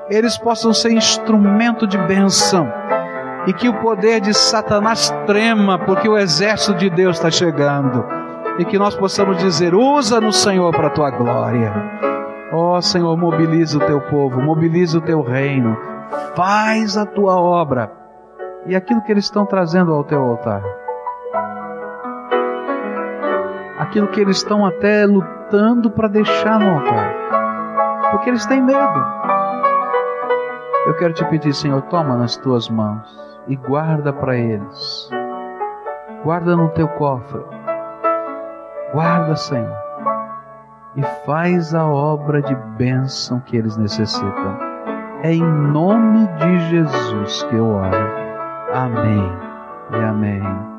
eles 0.09 0.37
possam 0.37 0.73
ser 0.73 0.93
instrumento 0.93 1.87
de 1.87 1.99
bênção. 1.99 2.71
E 3.47 3.53
que 3.53 3.69
o 3.69 3.81
poder 3.81 4.21
de 4.21 4.33
Satanás 4.33 5.11
trema, 5.27 5.79
porque 5.79 6.09
o 6.09 6.19
exército 6.19 6.75
de 6.75 6.91
Deus 6.91 7.17
está 7.17 7.31
chegando. 7.31 8.05
E 8.59 8.65
que 8.65 8.79
nós 8.79 8.95
possamos 8.95 9.39
dizer: 9.39 9.75
usa-nos, 9.75 10.37
Senhor, 10.37 10.71
para 10.73 10.89
a 10.89 10.91
tua 10.91 11.11
glória. 11.11 11.73
Ó 12.53 12.77
oh, 12.77 12.83
Senhor, 12.83 13.17
mobiliza 13.17 13.79
o 13.79 13.81
teu 13.81 14.01
povo, 14.01 14.41
mobiliza 14.41 14.99
o 14.99 15.01
teu 15.01 15.23
reino, 15.23 15.77
faz 16.37 16.97
a 16.97 17.05
tua 17.05 17.35
obra 17.35 18.04
e 18.67 18.75
aquilo 18.75 19.03
que 19.03 19.13
eles 19.13 19.25
estão 19.25 19.45
trazendo 19.45 19.93
ao 19.93 20.05
teu 20.05 20.23
altar. 20.23 20.63
Aquilo 23.79 24.09
que 24.09 24.21
eles 24.21 24.39
estão 24.39 24.65
até 24.65 25.05
lutando 25.05 25.91
para 25.91 26.09
deixar 26.09 26.59
no 26.59 26.79
altar. 26.79 27.15
Porque 28.11 28.31
eles 28.31 28.47
têm 28.47 28.63
medo. 28.63 29.05
Eu 30.87 30.97
quero 30.97 31.13
te 31.13 31.25
pedir, 31.27 31.53
Senhor, 31.53 31.83
toma 31.83 32.17
nas 32.17 32.37
tuas 32.37 32.69
mãos 32.69 33.39
e 33.47 33.57
guarda 33.57 34.13
para 34.13 34.37
eles. 34.37 35.11
Guarda 36.23 36.57
no 36.57 36.71
teu 36.71 36.89
cofre. 36.89 37.43
Guarda, 38.93 39.37
Senhor. 39.37 39.77
E 40.97 41.03
faz 41.27 41.75
a 41.75 41.85
obra 41.85 42.41
de 42.41 42.55
bênção 42.77 43.41
que 43.41 43.57
eles 43.57 43.77
necessitam. 43.77 44.57
É 45.23 45.33
em 45.33 45.43
nome 45.43 46.27
de 46.39 46.59
Jesus 46.71 47.43
que 47.45 47.57
eu 47.57 47.67
oro. 47.67 48.24
Amém 48.75 49.23
e 49.93 49.95
amém. 50.03 50.74